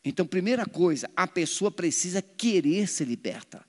Então, 0.03 0.25
primeira 0.25 0.65
coisa, 0.65 1.09
a 1.15 1.27
pessoa 1.27 1.71
precisa 1.71 2.21
querer 2.21 2.87
ser 2.87 3.05
liberta. 3.05 3.63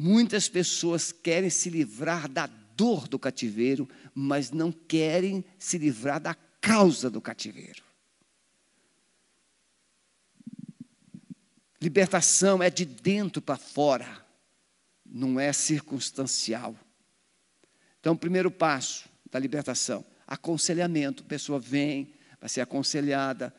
Muitas 0.00 0.48
pessoas 0.48 1.10
querem 1.10 1.50
se 1.50 1.68
livrar 1.68 2.28
da 2.28 2.46
dor 2.46 3.08
do 3.08 3.18
cativeiro, 3.18 3.88
mas 4.14 4.52
não 4.52 4.70
querem 4.70 5.44
se 5.58 5.76
livrar 5.76 6.20
da 6.20 6.36
causa 6.60 7.10
do 7.10 7.20
cativeiro. 7.20 7.82
Libertação 11.82 12.62
é 12.62 12.70
de 12.70 12.84
dentro 12.84 13.42
para 13.42 13.56
fora, 13.56 14.24
não 15.04 15.40
é 15.40 15.52
circunstancial. 15.52 16.76
Então, 17.98 18.12
o 18.12 18.18
primeiro 18.18 18.52
passo 18.52 19.08
da 19.28 19.38
libertação, 19.40 20.04
aconselhamento. 20.28 21.24
A 21.24 21.26
pessoa 21.26 21.58
vem, 21.58 22.14
vai 22.40 22.48
ser 22.48 22.60
aconselhada, 22.60 23.52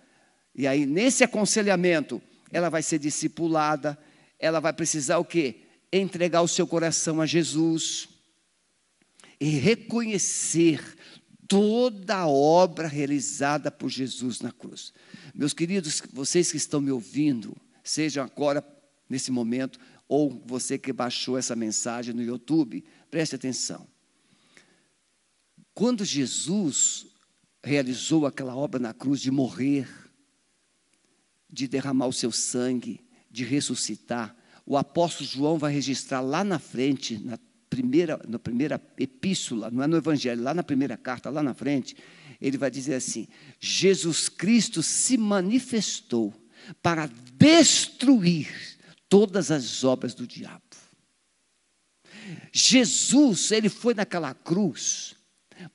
e 0.56 0.66
aí, 0.66 0.86
nesse 0.86 1.22
aconselhamento, 1.22 2.22
ela 2.50 2.70
vai 2.70 2.82
ser 2.82 2.98
discipulada, 2.98 3.98
ela 4.40 4.62
vai 4.62 4.72
precisar 4.72 5.18
o 5.18 5.26
quê? 5.26 5.66
Entregar 5.92 6.42
o 6.42 6.48
seu 6.48 6.68
coração 6.68 7.20
a 7.20 7.26
Jesus 7.26 8.08
e 9.40 9.50
reconhecer 9.50 10.82
toda 11.48 12.16
a 12.16 12.28
obra 12.28 12.88
realizada 12.88 13.72
por 13.72 13.90
Jesus 13.90 14.40
na 14.40 14.52
cruz. 14.52 14.94
Meus 15.34 15.54
queridos, 15.54 16.02
vocês 16.14 16.52
que 16.52 16.58
estão 16.58 16.80
me 16.80 16.92
ouvindo, 16.92 17.56
sejam 17.84 18.24
agora 18.24 18.64
nesse 19.10 19.32
momento, 19.32 19.80
ou 20.08 20.42
você 20.46 20.78
que 20.78 20.94
baixou 20.94 21.38
essa 21.38 21.56
mensagem 21.56 22.14
no 22.14 22.22
YouTube, 22.22 22.84
preste 23.10 23.36
atenção. 23.36 23.88
Quando 25.74 26.06
Jesus 26.06 27.08
realizou 27.64 28.26
aquela 28.26 28.56
obra 28.56 28.80
na 28.80 28.94
cruz 28.94 29.20
de 29.22 29.32
morrer, 29.32 29.88
de 31.50 31.68
derramar 31.68 32.08
o 32.08 32.14
seu 32.14 32.32
sangue, 32.32 33.02
de 33.30 33.44
ressuscitar, 33.44 34.36
o 34.70 34.78
apóstolo 34.78 35.28
João 35.28 35.58
vai 35.58 35.74
registrar 35.74 36.22
lá 36.22 36.44
na 36.44 36.60
frente, 36.60 37.18
na 37.18 37.40
primeira, 37.72 38.22
na 38.28 38.38
primeira 38.38 38.80
epístola, 39.00 39.72
não 39.72 39.82
é 39.82 39.88
no 39.88 39.98
Evangelho, 39.98 40.44
lá 40.44 40.54
na 40.54 40.62
primeira 40.62 40.96
carta, 40.96 41.32
lá 41.32 41.42
na 41.42 41.56
frente, 41.56 41.98
ele 42.40 42.56
vai 42.56 42.70
dizer 42.70 42.94
assim: 42.94 43.28
Jesus 43.60 44.30
Cristo 44.30 44.84
se 44.84 45.18
manifestou 45.18 46.32
para 46.84 47.10
destruir 47.34 48.48
todas 49.10 49.50
as 49.50 49.84
obras 49.84 50.14
do 50.14 50.28
diabo. 50.28 50.62
Jesus, 52.54 53.52
ele 53.52 53.70
foi 53.70 53.96
naquela 53.96 54.36
cruz 54.36 55.16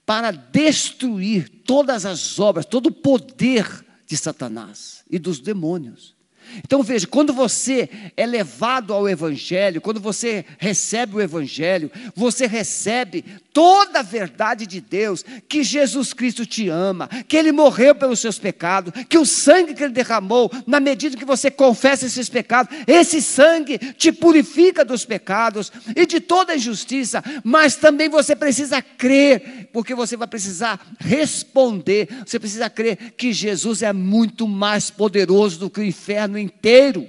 para 0.07 0.31
destruir 0.31 1.49
todas 1.67 2.07
as 2.07 2.39
obras, 2.39 2.65
todo 2.65 2.87
o 2.87 2.93
poder 2.93 3.67
de 4.07 4.17
Satanás 4.17 5.03
e 5.11 5.19
dos 5.19 5.41
demônios. 5.41 6.14
Então 6.59 6.83
veja, 6.83 7.07
quando 7.07 7.33
você 7.33 7.89
é 8.17 8.27
levado 8.27 8.93
ao 8.93 9.09
Evangelho, 9.09 9.81
quando 9.81 10.01
você 10.01 10.45
recebe 10.59 11.17
o 11.17 11.21
Evangelho, 11.21 11.91
você 12.15 12.47
recebe 12.47 13.25
toda 13.53 14.01
a 14.01 14.03
verdade 14.03 14.67
de 14.67 14.81
Deus, 14.81 15.25
que 15.49 15.63
Jesus 15.63 16.13
Cristo 16.13 16.45
te 16.45 16.69
ama, 16.69 17.09
que 17.29 17.37
Ele 17.37 17.53
morreu 17.53 17.95
pelos 17.95 18.19
seus 18.19 18.37
pecados, 18.37 18.93
que 19.09 19.17
o 19.17 19.25
sangue 19.25 19.75
que 19.75 19.85
Ele 19.85 19.93
derramou, 19.93 20.51
na 20.67 20.81
medida 20.81 21.17
que 21.17 21.25
você 21.25 21.51
confessa 21.51 22.07
esses 22.07 22.29
pecados, 22.29 22.77
esse 22.87 23.23
sangue 23.23 23.79
te 23.79 24.11
purifica 24.11 24.85
dos 24.85 25.05
pecados 25.05 25.71
e 25.95 26.05
de 26.05 26.21
toda 26.21 26.57
injustiça, 26.57 27.23
mas 27.45 27.77
também 27.77 28.09
você 28.09 28.35
precisa 28.35 28.83
crer, 28.83 29.69
porque 29.73 29.95
você 29.95 30.17
vai 30.17 30.27
precisar 30.27 30.81
responder, 30.99 32.09
você 32.27 32.41
precisa 32.41 32.69
crer 32.69 33.15
que 33.17 33.33
Jesus 33.33 33.83
é 33.83 33.93
muito 33.93 34.49
mais 34.49 34.91
poderoso 34.91 35.61
do 35.61 35.71
que 35.71 35.81
o 35.81 35.85
inferno 35.85 36.34
inteiro. 36.39 37.09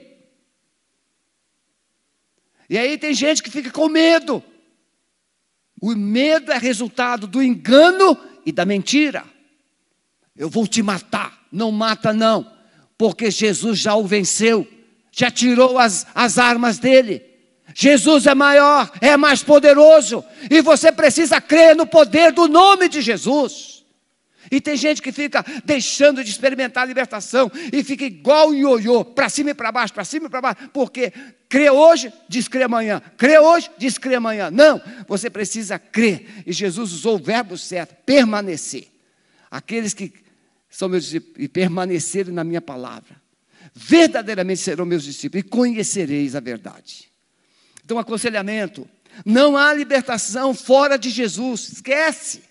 E 2.70 2.78
aí 2.78 2.98
tem 2.98 3.14
gente 3.14 3.44
que 3.44 3.52
fica 3.52 3.72
com 3.72 3.88
medo. 3.88 4.44
O 5.82 5.96
medo 5.96 6.52
é 6.52 6.58
resultado 6.58 7.28
do 7.28 7.44
engano 7.44 8.18
e 8.46 8.52
da 8.52 8.66
mentira. 8.66 9.24
Eu 10.36 10.50
vou 10.50 10.68
te 10.68 10.82
matar. 10.82 11.46
Não 11.52 11.72
mata, 11.72 12.12
não, 12.12 12.52
porque 12.98 13.32
Jesus 13.32 13.80
já 13.80 13.96
o 13.96 14.06
venceu, 14.06 14.68
já 15.12 15.32
tirou 15.32 15.78
as, 15.78 16.06
as 16.14 16.38
armas 16.38 16.80
dele. 16.80 17.24
Jesus 17.74 18.26
é 18.26 18.36
maior, 18.36 18.92
é 19.02 19.18
mais 19.18 19.44
poderoso, 19.44 20.24
e 20.50 20.62
você 20.62 20.92
precisa 20.92 21.42
crer 21.42 21.76
no 21.76 21.86
poder 21.86 22.32
do 22.32 22.48
nome 22.48 22.88
de 22.88 23.02
Jesus. 23.02 23.75
E 24.52 24.62
tem 24.62 24.78
gente 24.78 25.02
que 25.02 25.12
fica 25.12 25.44
deixando 25.64 26.24
de 26.24 26.30
experimentar 26.30 26.84
a 26.84 26.86
libertação 26.86 27.52
e 27.72 27.84
fica 27.84 28.06
igual 28.06 28.50
o 28.50 28.54
ioiô, 28.54 29.04
para 29.04 29.30
cima 29.30 29.52
e 29.52 29.54
para 29.54 29.72
baixo, 29.72 29.94
para 29.94 30.06
cima 30.06 30.28
e 30.28 30.30
para 30.30 30.42
baixo, 30.42 30.70
porque 30.74 31.12
crê 31.50 31.70
hoje, 31.70 32.12
diz 32.28 32.48
crê 32.48 32.64
amanhã, 32.64 33.02
crê 33.18 33.40
hoje, 33.40 33.70
diz 33.78 33.98
crê 33.98 34.16
amanhã. 34.16 34.52
Não, 34.52 34.82
você 35.08 35.30
precisa 35.30 35.80
crer. 35.80 36.44
E 36.46 36.54
Jesus 36.54 36.94
usou 36.94 37.16
o 37.16 37.24
verbo 37.24 37.58
certo, 37.58 37.96
permanecer. 38.06 38.88
Aqueles 39.50 39.94
que 39.94 40.14
são 40.70 40.90
meus 40.90 41.06
discípulos 41.06 41.36
e 41.38 41.48
permanecerem 41.48 42.34
na 42.34 42.44
minha 42.44 42.62
palavra, 42.62 43.16
verdadeiramente 43.74 44.60
serão 44.60 44.86
meus 44.86 45.04
discípulos 45.04 45.46
e 45.46 45.50
conhecereis 45.50 46.36
a 46.36 46.40
verdade. 46.40 47.10
Então, 47.84 47.98
aconselhamento: 47.98 48.88
não 49.24 49.56
há 49.56 49.74
libertação 49.74 50.54
fora 50.54 50.98
de 50.98 51.10
Jesus, 51.10 51.70
esquece. 51.74 52.42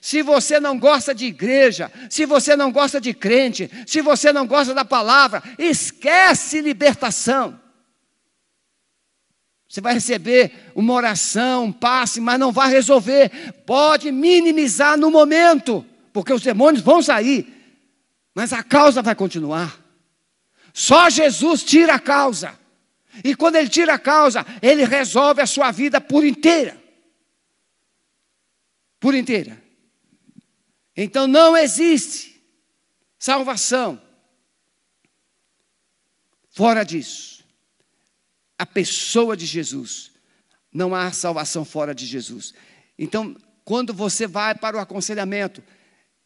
Se 0.00 0.22
você 0.22 0.58
não 0.58 0.78
gosta 0.78 1.14
de 1.14 1.26
igreja, 1.26 1.90
se 2.08 2.24
você 2.24 2.56
não 2.56 2.72
gosta 2.72 3.00
de 3.00 3.12
crente, 3.12 3.70
se 3.86 4.00
você 4.00 4.32
não 4.32 4.46
gosta 4.46 4.72
da 4.72 4.84
palavra, 4.84 5.42
esquece 5.58 6.60
libertação. 6.60 7.58
Você 9.68 9.80
vai 9.80 9.94
receber 9.94 10.72
uma 10.74 10.94
oração, 10.94 11.66
um 11.66 11.72
passe, 11.72 12.20
mas 12.20 12.40
não 12.40 12.50
vai 12.50 12.70
resolver. 12.70 13.30
Pode 13.64 14.10
minimizar 14.10 14.98
no 14.98 15.10
momento, 15.10 15.86
porque 16.12 16.32
os 16.32 16.42
demônios 16.42 16.82
vão 16.82 17.00
sair, 17.00 17.46
mas 18.34 18.52
a 18.52 18.62
causa 18.64 19.00
vai 19.00 19.14
continuar. 19.14 19.78
Só 20.72 21.08
Jesus 21.08 21.62
tira 21.62 21.94
a 21.94 22.00
causa. 22.00 22.58
E 23.22 23.34
quando 23.34 23.56
ele 23.56 23.68
tira 23.68 23.94
a 23.94 23.98
causa, 23.98 24.46
ele 24.62 24.84
resolve 24.84 25.42
a 25.42 25.46
sua 25.46 25.70
vida 25.70 26.00
por 26.00 26.24
inteira. 26.24 26.76
Por 28.98 29.14
inteira. 29.14 29.69
Então 30.96 31.26
não 31.26 31.56
existe 31.56 32.40
salvação 33.18 34.00
fora 36.50 36.84
disso. 36.84 37.44
A 38.58 38.66
pessoa 38.66 39.36
de 39.36 39.46
Jesus. 39.46 40.10
Não 40.72 40.94
há 40.94 41.10
salvação 41.12 41.64
fora 41.64 41.94
de 41.94 42.06
Jesus. 42.06 42.54
Então, 42.98 43.34
quando 43.64 43.92
você 43.92 44.26
vai 44.26 44.54
para 44.54 44.76
o 44.76 44.80
aconselhamento, 44.80 45.62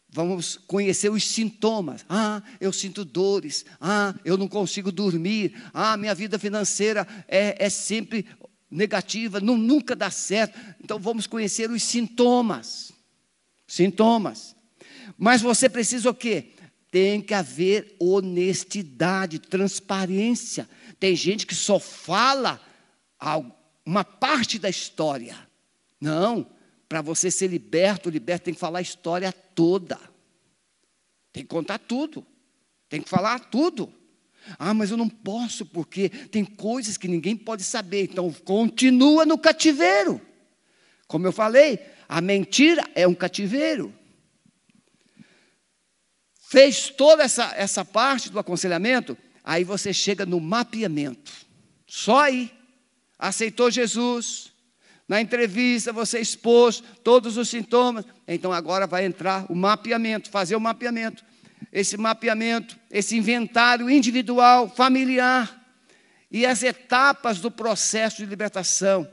vamos 0.09 0.55
conhecer 0.55 1.09
os 1.09 1.27
sintomas. 1.27 2.05
Ah, 2.07 2.43
eu 2.59 2.71
sinto 2.71 3.03
dores. 3.03 3.65
Ah, 3.81 4.13
eu 4.23 4.37
não 4.37 4.47
consigo 4.47 4.91
dormir. 4.91 5.55
Ah, 5.73 5.97
minha 5.97 6.13
vida 6.13 6.37
financeira 6.37 7.07
é, 7.27 7.65
é 7.65 7.69
sempre 7.69 8.27
negativa, 8.69 9.39
não, 9.39 9.57
nunca 9.57 9.95
dá 9.95 10.11
certo. 10.11 10.59
Então 10.83 10.99
vamos 10.99 11.27
conhecer 11.27 11.69
os 11.69 11.83
sintomas. 11.83 12.91
Sintomas. 13.67 14.54
Mas 15.17 15.41
você 15.41 15.69
precisa 15.69 16.09
o 16.09 16.13
quê? 16.13 16.51
Tem 16.91 17.21
que 17.21 17.33
haver 17.33 17.95
honestidade, 17.99 19.39
transparência. 19.39 20.69
Tem 20.99 21.15
gente 21.15 21.45
que 21.45 21.55
só 21.55 21.79
fala 21.79 22.61
uma 23.85 24.03
parte 24.03 24.59
da 24.59 24.69
história. 24.69 25.35
Não, 25.99 26.49
para 26.87 27.01
você 27.01 27.31
ser 27.31 27.47
liberto, 27.47 28.09
liberto 28.09 28.45
tem 28.45 28.53
que 28.53 28.59
falar 28.59 28.79
a 28.79 28.83
história 28.83 29.31
toda. 29.31 29.99
Tem 31.31 31.43
que 31.43 31.49
contar 31.49 31.79
tudo. 31.79 32.25
Tem 32.87 33.01
que 33.01 33.09
falar 33.09 33.39
tudo. 33.39 33.91
Ah, 34.59 34.73
mas 34.73 34.91
eu 34.91 34.97
não 34.97 35.09
posso 35.09 35.65
porque 35.65 36.09
tem 36.09 36.45
coisas 36.45 36.97
que 36.97 37.07
ninguém 37.07 37.35
pode 37.35 37.63
saber. 37.63 38.03
Então 38.03 38.31
continua 38.31 39.25
no 39.25 39.37
cativeiro. 39.37 40.21
Como 41.07 41.25
eu 41.25 41.31
falei, 41.31 41.79
a 42.07 42.21
mentira 42.21 42.83
é 42.93 43.07
um 43.07 43.15
cativeiro 43.15 43.93
fez 46.47 46.89
toda 46.89 47.23
essa, 47.23 47.53
essa 47.55 47.83
parte 47.83 48.29
do 48.29 48.37
aconselhamento, 48.37 49.17
aí 49.43 49.63
você 49.63 49.91
chega 49.91 50.25
no 50.25 50.39
mapeamento. 50.39 51.31
Só 51.87 52.21
aí. 52.21 52.51
Aceitou 53.17 53.71
Jesus. 53.71 54.53
Na 55.07 55.21
entrevista 55.21 55.93
você 55.93 56.19
expôs 56.19 56.83
todos 57.03 57.37
os 57.37 57.49
sintomas. 57.49 58.05
Então 58.27 58.51
agora 58.51 58.85
vai 58.85 59.05
entrar 59.05 59.45
o 59.49 59.55
mapeamento, 59.55 60.29
fazer 60.29 60.55
o 60.55 60.61
mapeamento. 60.61 61.23
Esse 61.71 61.97
mapeamento, 61.97 62.77
esse 62.91 63.15
inventário 63.17 63.89
individual, 63.89 64.69
familiar 64.69 65.63
e 66.29 66.45
as 66.45 66.63
etapas 66.63 67.39
do 67.39 67.49
processo 67.49 68.17
de 68.17 68.25
libertação 68.25 69.09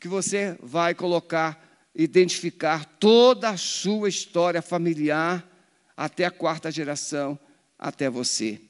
que 0.00 0.08
você 0.08 0.56
vai 0.60 0.94
colocar, 0.94 1.62
identificar 1.94 2.84
toda 2.98 3.50
a 3.50 3.56
sua 3.56 4.08
história 4.08 4.60
familiar 4.60 5.51
até 5.96 6.24
a 6.24 6.30
quarta 6.30 6.70
geração, 6.70 7.38
até 7.78 8.08
você. 8.08 8.60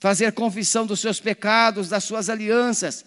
Fazer 0.00 0.32
confissão 0.32 0.86
dos 0.86 1.00
seus 1.00 1.20
pecados, 1.20 1.88
das 1.88 2.04
suas 2.04 2.28
alianças, 2.28 3.04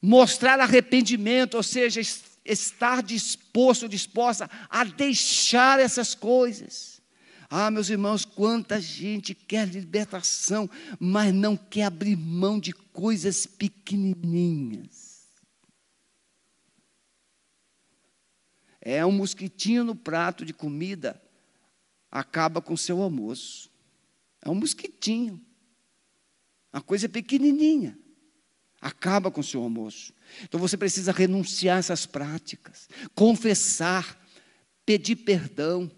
mostrar 0.00 0.60
arrependimento, 0.60 1.56
ou 1.56 1.62
seja, 1.62 2.00
estar 2.44 3.02
disposto, 3.02 3.88
disposta 3.88 4.50
a 4.68 4.84
deixar 4.84 5.78
essas 5.78 6.14
coisas. 6.14 7.02
Ah, 7.48 7.70
meus 7.70 7.88
irmãos, 7.90 8.24
quanta 8.24 8.80
gente 8.80 9.34
quer 9.34 9.68
libertação, 9.68 10.68
mas 10.98 11.32
não 11.32 11.56
quer 11.56 11.84
abrir 11.84 12.16
mão 12.16 12.58
de 12.58 12.72
coisas 12.72 13.46
pequenininhas. 13.46 15.26
É 18.80 19.04
um 19.04 19.12
mosquitinho 19.12 19.84
no 19.84 19.94
prato 19.94 20.44
de 20.44 20.52
comida 20.52 21.20
acaba 22.18 22.62
com 22.62 22.76
seu 22.76 23.02
almoço. 23.02 23.70
É 24.42 24.48
um 24.48 24.54
mosquitinho. 24.54 25.40
Uma 26.72 26.80
coisa 26.80 27.08
pequenininha. 27.08 27.98
Acaba 28.80 29.30
com 29.30 29.42
seu 29.42 29.62
almoço. 29.62 30.14
Então 30.44 30.58
você 30.58 30.76
precisa 30.76 31.12
renunciar 31.12 31.76
a 31.76 31.78
essas 31.78 32.06
práticas, 32.06 32.88
confessar, 33.14 34.18
pedir 34.84 35.16
perdão, 35.16 35.90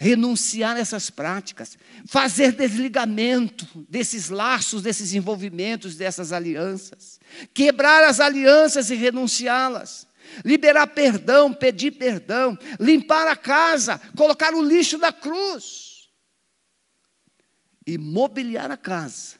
renunciar 0.00 0.76
a 0.76 0.80
essas 0.80 1.10
práticas, 1.10 1.76
fazer 2.06 2.52
desligamento 2.52 3.66
desses 3.88 4.28
laços, 4.30 4.82
desses 4.82 5.12
envolvimentos, 5.12 5.96
dessas 5.96 6.32
alianças, 6.32 7.20
quebrar 7.52 8.04
as 8.04 8.18
alianças 8.18 8.90
e 8.90 8.94
renunciá-las 8.94 10.05
liberar 10.44 10.86
perdão, 10.88 11.52
pedir 11.52 11.92
perdão, 11.92 12.58
limpar 12.78 13.26
a 13.28 13.36
casa, 13.36 14.00
colocar 14.16 14.54
o 14.54 14.62
lixo 14.62 14.98
da 14.98 15.12
cruz 15.12 16.08
e 17.86 17.96
mobiliar 17.96 18.70
a 18.70 18.76
casa, 18.76 19.36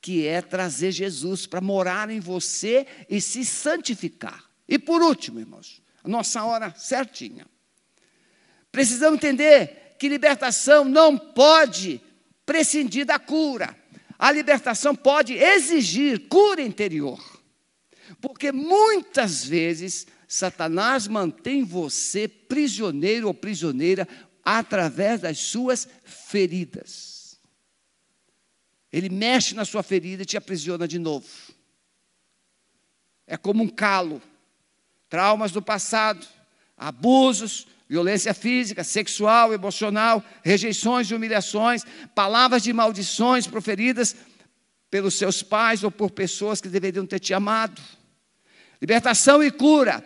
que 0.00 0.26
é 0.26 0.42
trazer 0.42 0.92
Jesus 0.92 1.46
para 1.46 1.60
morar 1.60 2.10
em 2.10 2.20
você 2.20 2.86
e 3.08 3.20
se 3.20 3.44
santificar. 3.44 4.44
E 4.68 4.78
por 4.78 5.02
último, 5.02 5.40
irmãos, 5.40 5.82
a 6.04 6.08
nossa 6.08 6.44
hora 6.44 6.74
certinha. 6.76 7.46
Precisamos 8.70 9.16
entender 9.16 9.96
que 9.98 10.08
libertação 10.08 10.84
não 10.84 11.16
pode 11.16 12.00
prescindir 12.44 13.06
da 13.06 13.18
cura. 13.18 13.76
A 14.18 14.30
libertação 14.30 14.94
pode 14.94 15.34
exigir 15.34 16.28
cura 16.28 16.62
interior. 16.62 17.20
Porque 18.20 18.52
muitas 18.52 19.44
vezes 19.44 20.06
Satanás 20.26 21.06
mantém 21.06 21.64
você 21.64 22.26
prisioneiro 22.26 23.28
ou 23.28 23.34
prisioneira 23.34 24.08
através 24.44 25.20
das 25.20 25.38
suas 25.38 25.88
feridas. 26.04 27.40
Ele 28.92 29.08
mexe 29.08 29.54
na 29.54 29.64
sua 29.64 29.82
ferida 29.82 30.22
e 30.22 30.26
te 30.26 30.36
aprisiona 30.36 30.88
de 30.88 30.98
novo. 30.98 31.26
É 33.26 33.36
como 33.36 33.62
um 33.62 33.68
calo. 33.68 34.22
Traumas 35.08 35.52
do 35.52 35.62
passado, 35.62 36.26
abusos, 36.76 37.66
violência 37.88 38.34
física, 38.34 38.82
sexual, 38.82 39.52
emocional, 39.52 40.22
rejeições 40.42 41.08
e 41.08 41.14
humilhações, 41.14 41.84
palavras 42.14 42.62
de 42.64 42.72
maldições 42.72 43.46
proferidas 43.46 44.16
pelos 44.90 45.14
seus 45.14 45.42
pais 45.42 45.84
ou 45.84 45.90
por 45.90 46.10
pessoas 46.10 46.60
que 46.60 46.68
deveriam 46.68 47.06
ter 47.06 47.20
te 47.20 47.32
amado. 47.32 47.80
Libertação 48.80 49.42
e 49.42 49.50
cura 49.50 50.04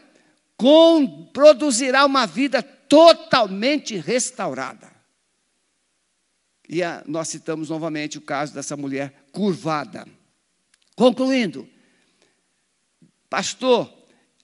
com, 0.60 1.24
produzirá 1.32 2.04
uma 2.04 2.26
vida 2.26 2.62
totalmente 2.62 3.96
restaurada. 3.96 4.92
E 6.68 6.82
a, 6.82 7.02
nós 7.06 7.28
citamos 7.28 7.70
novamente 7.70 8.18
o 8.18 8.20
caso 8.20 8.52
dessa 8.52 8.76
mulher 8.76 9.24
curvada. 9.32 10.06
Concluindo, 10.94 11.66
pastor, 13.30 13.90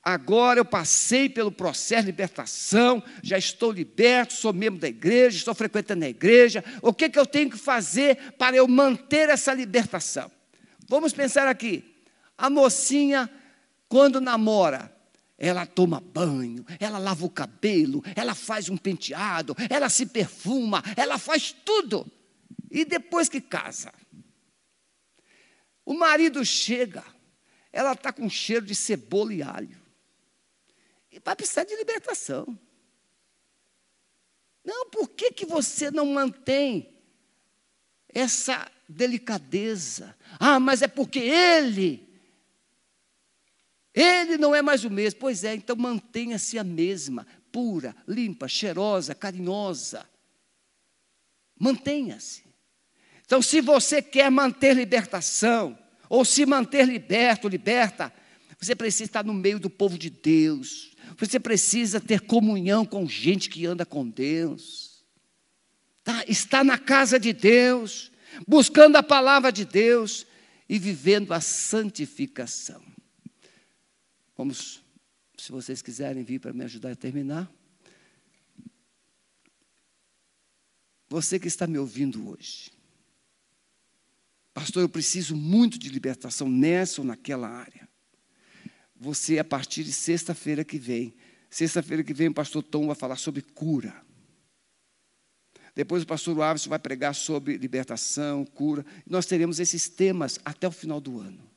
agora 0.03 0.59
eu 0.59 0.65
passei 0.65 1.29
pelo 1.29 1.53
processo 1.53 2.05
de 2.05 2.13
libertação, 2.13 3.03
já 3.23 3.37
estou 3.37 3.71
liberto, 3.71 4.33
sou 4.33 4.55
membro 4.55 4.81
da 4.81 4.89
igreja, 4.89 5.37
estou 5.37 5.55
frequentando 5.55 6.07
a 6.07 6.09
igreja. 6.09 6.65
O 6.81 6.95
que, 6.95 7.11
que 7.11 7.19
eu 7.19 7.27
tenho 7.27 7.51
que 7.51 7.59
fazer 7.59 8.33
para 8.39 8.57
eu 8.57 8.67
manter 8.67 9.29
essa 9.29 9.53
libertação? 9.53 10.31
Vamos 10.89 11.13
pensar 11.13 11.47
aqui. 11.47 11.85
A 12.39 12.49
mocinha, 12.49 13.31
quando 13.87 14.19
namora, 14.19 14.96
Ela 15.39 15.67
toma 15.67 16.01
banho, 16.01 16.65
ela 16.81 16.99
lava 16.99 17.27
o 17.27 17.31
cabelo, 17.31 18.03
ela 18.15 18.35
faz 18.35 18.71
um 18.71 18.77
penteado, 18.77 19.55
ela 19.69 19.89
se 19.91 20.07
perfuma, 20.07 20.83
ela 20.97 21.19
faz 21.19 21.53
tudo. 21.53 22.11
E 22.71 22.85
depois 22.85 23.29
que 23.29 23.41
casa, 23.41 23.93
o 25.85 25.95
marido 25.95 26.45
chega, 26.45 27.05
ela 27.73 27.93
está 27.93 28.13
com 28.13 28.29
cheiro 28.29 28.65
de 28.65 28.75
cebola 28.75 29.35
e 29.35 29.43
alho. 29.43 29.81
E 31.13 31.21
vai 31.21 31.37
precisar 31.37 31.65
de 31.65 31.77
libertação. 31.77 32.59
Não, 34.65 34.91
por 34.91 35.11
que, 35.11 35.31
que 35.31 35.47
você 35.47 35.91
não 35.91 36.07
mantém 36.07 36.93
essa 38.09 38.71
delicadeza? 38.89 40.17
Ah, 40.41 40.59
mas 40.59 40.83
é 40.83 40.89
porque 40.89 41.21
ele 41.21 42.06
ele 43.97 44.37
não 44.37 44.55
é 44.55 44.61
mais 44.61 44.85
o 44.85 44.91
mesmo. 44.91 45.19
Pois 45.19 45.43
é, 45.43 45.55
então 45.55 45.75
mantenha-se 45.75 46.59
a 46.59 46.65
mesma, 46.65 47.27
pura, 47.51 47.97
limpa, 48.07 48.47
cheirosa, 48.47 49.15
carinhosa. 49.15 50.07
Mantenha-se. 51.59 52.45
Então, 53.25 53.41
se 53.41 53.63
você 53.63 54.03
quer 54.03 54.31
manter 54.31 54.77
libertação, 54.77 55.77
ou 56.11 56.25
se 56.25 56.45
manter 56.45 56.87
liberto, 56.87 57.49
liberta, 57.49 58.13
você 58.61 58.77
precisa 58.77 59.05
estar 59.05 59.25
no 59.25 59.35
meio 59.35 59.59
do 59.59 59.71
povo 59.71 59.99
de 59.99 60.11
Deus. 60.11 60.95
Você 61.19 61.41
precisa 61.41 61.99
ter 61.99 62.21
comunhão 62.21 62.85
com 62.85 63.09
gente 63.09 63.49
que 63.49 63.67
anda 63.67 63.87
com 63.87 64.09
Deus. 64.09 65.05
Tá? 66.05 66.23
Está 66.29 66.63
na 66.63 66.79
casa 66.79 67.19
de 67.19 67.33
Deus, 67.33 68.13
buscando 68.47 68.97
a 68.97 69.03
palavra 69.03 69.51
de 69.51 69.65
Deus 69.65 70.27
e 70.69 70.79
vivendo 70.79 71.33
a 71.33 71.41
santificação. 71.41 72.83
Vamos, 74.37 74.85
se 75.39 75.51
vocês 75.51 75.81
quiserem 75.81 76.23
vir 76.23 76.39
para 76.39 76.53
me 76.53 76.63
ajudar 76.65 76.93
a 76.93 76.97
terminar. 76.97 77.51
Você 81.09 81.39
que 81.39 81.49
está 81.49 81.67
me 81.67 81.79
ouvindo 81.79 82.29
hoje, 82.29 82.71
pastor, 84.53 84.83
eu 84.83 84.89
preciso 84.89 85.35
muito 85.35 85.79
de 85.79 85.89
libertação 85.89 86.51
nessa 86.51 87.01
ou 87.01 87.07
naquela 87.07 87.49
área. 87.49 87.89
Você, 88.95 89.39
a 89.39 89.45
partir 89.45 89.85
de 89.85 89.93
sexta-feira 89.93 90.65
que 90.65 90.79
vem, 90.79 91.15
sexta-feira 91.49 92.05
que 92.05 92.13
vem, 92.13 92.29
o 92.29 92.35
pastor 92.35 92.63
Tom 92.63 92.87
vai 92.89 92.97
falar 92.97 93.17
sobre 93.17 93.41
cura. 93.41 94.05
Depois 95.75 96.03
o 96.03 96.07
pastor 96.07 96.41
Alves 96.43 96.67
vai 96.67 96.79
pregar 96.79 97.15
sobre 97.15 97.57
libertação, 97.57 98.45
cura. 98.45 98.85
Nós 99.07 99.27
teremos 99.27 99.61
esses 99.61 99.89
temas 99.89 100.39
até 100.45 100.67
o 100.67 100.73
final 100.73 101.01
do 101.01 101.21
ano 101.21 101.56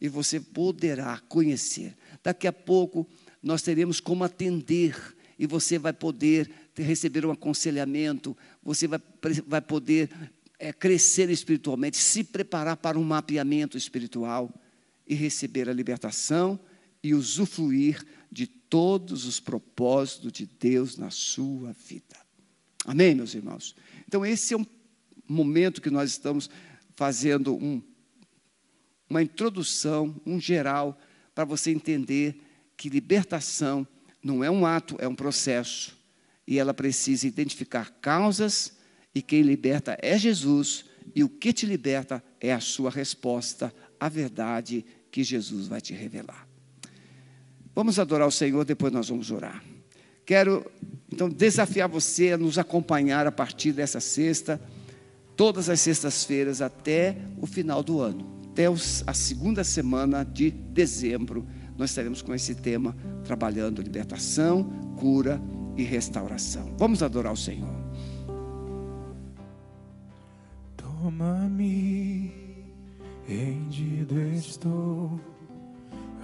e 0.00 0.08
você 0.08 0.40
poderá 0.40 1.18
conhecer. 1.28 1.96
Daqui 2.22 2.46
a 2.46 2.52
pouco 2.52 3.06
nós 3.42 3.62
teremos 3.62 4.00
como 4.00 4.24
atender 4.24 4.96
e 5.38 5.46
você 5.46 5.78
vai 5.78 5.92
poder 5.92 6.50
receber 6.76 7.24
um 7.24 7.30
aconselhamento, 7.30 8.36
você 8.62 8.86
vai, 8.86 9.00
vai 9.46 9.60
poder 9.60 10.10
é, 10.58 10.72
crescer 10.72 11.30
espiritualmente, 11.30 11.96
se 11.96 12.24
preparar 12.24 12.76
para 12.76 12.98
um 12.98 13.04
mapeamento 13.04 13.76
espiritual 13.76 14.52
e 15.06 15.14
receber 15.14 15.68
a 15.68 15.72
libertação 15.72 16.58
e 17.02 17.14
usufruir 17.14 18.04
de 18.30 18.46
todos 18.46 19.24
os 19.24 19.40
propósitos 19.40 20.32
de 20.32 20.46
Deus 20.46 20.96
na 20.96 21.10
sua 21.10 21.72
vida. 21.72 22.16
Amém, 22.84 23.14
meus 23.14 23.34
irmãos? 23.34 23.74
Então, 24.06 24.24
esse 24.24 24.54
é 24.54 24.56
um 24.56 24.66
momento 25.26 25.80
que 25.80 25.90
nós 25.90 26.10
estamos 26.10 26.50
fazendo 26.96 27.54
um 27.54 27.80
uma 29.08 29.22
introdução, 29.22 30.14
um 30.26 30.40
geral, 30.40 30.98
para 31.34 31.44
você 31.44 31.70
entender 31.70 32.40
que 32.76 32.88
libertação 32.88 33.86
não 34.22 34.44
é 34.44 34.50
um 34.50 34.66
ato, 34.66 34.96
é 34.98 35.08
um 35.08 35.14
processo. 35.14 35.96
E 36.46 36.58
ela 36.58 36.74
precisa 36.74 37.26
identificar 37.26 37.90
causas, 38.00 38.76
e 39.14 39.22
quem 39.22 39.42
liberta 39.42 39.96
é 40.00 40.18
Jesus, 40.18 40.84
e 41.14 41.24
o 41.24 41.28
que 41.28 41.52
te 41.52 41.66
liberta 41.66 42.22
é 42.40 42.52
a 42.52 42.60
sua 42.60 42.90
resposta 42.90 43.72
à 43.98 44.08
verdade 44.08 44.84
que 45.10 45.24
Jesus 45.24 45.66
vai 45.66 45.80
te 45.80 45.94
revelar. 45.94 46.46
Vamos 47.74 47.98
adorar 47.98 48.26
o 48.26 48.32
Senhor, 48.32 48.64
depois 48.64 48.92
nós 48.92 49.08
vamos 49.08 49.30
orar. 49.30 49.62
Quero, 50.26 50.70
então, 51.10 51.28
desafiar 51.28 51.88
você 51.88 52.32
a 52.32 52.38
nos 52.38 52.58
acompanhar 52.58 53.26
a 53.26 53.32
partir 53.32 53.72
dessa 53.72 54.00
sexta, 54.00 54.60
todas 55.36 55.70
as 55.70 55.80
sextas-feiras 55.80 56.60
até 56.60 57.16
o 57.40 57.46
final 57.46 57.82
do 57.82 58.00
ano 58.00 58.37
até 58.58 58.66
a 59.06 59.14
segunda 59.14 59.62
semana 59.62 60.24
de 60.24 60.50
dezembro, 60.50 61.46
nós 61.76 61.90
estaremos 61.90 62.20
com 62.20 62.34
esse 62.34 62.56
tema, 62.56 62.96
trabalhando 63.22 63.80
libertação, 63.80 64.64
cura 64.96 65.40
e 65.76 65.84
restauração. 65.84 66.74
Vamos 66.76 67.00
adorar 67.00 67.32
o 67.32 67.36
Senhor. 67.36 67.72
Toma-me, 70.76 72.32
rendido 73.28 74.20
estou 74.20 75.20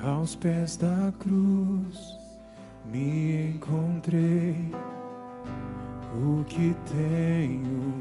aos 0.02 0.34
pés 0.34 0.76
da 0.76 1.12
cruz, 1.20 2.18
me 2.92 3.52
encontrei 3.54 4.56
o 6.20 6.42
que 6.46 6.74
tenho, 6.92 7.94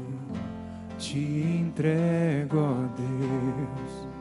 te 0.98 1.20
entrego, 1.20 2.58
ó 2.58 2.88
Deus 2.96 4.13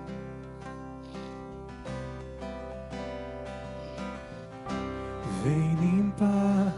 Vem 5.44 5.76
limpar 5.76 6.74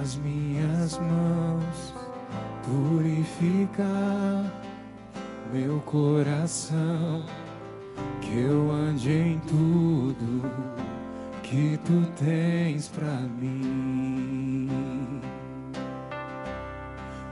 as 0.00 0.14
minhas 0.14 0.96
mãos, 0.98 1.92
purificar 2.62 4.52
meu 5.52 5.80
coração, 5.80 7.24
que 8.20 8.38
eu 8.38 8.70
ande 8.70 9.10
em 9.10 9.40
tudo 9.40 10.48
que 11.42 11.76
tu 11.84 12.06
tens 12.24 12.86
para 12.86 13.18
mim. 13.40 14.70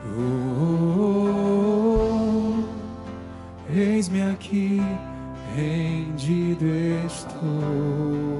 Oh, 0.05 0.09
oh, 0.61 2.65
oh, 3.69 3.73
eis-me 3.73 4.23
aqui, 4.23 4.81
rendido 5.55 6.67
estou. 7.07 8.32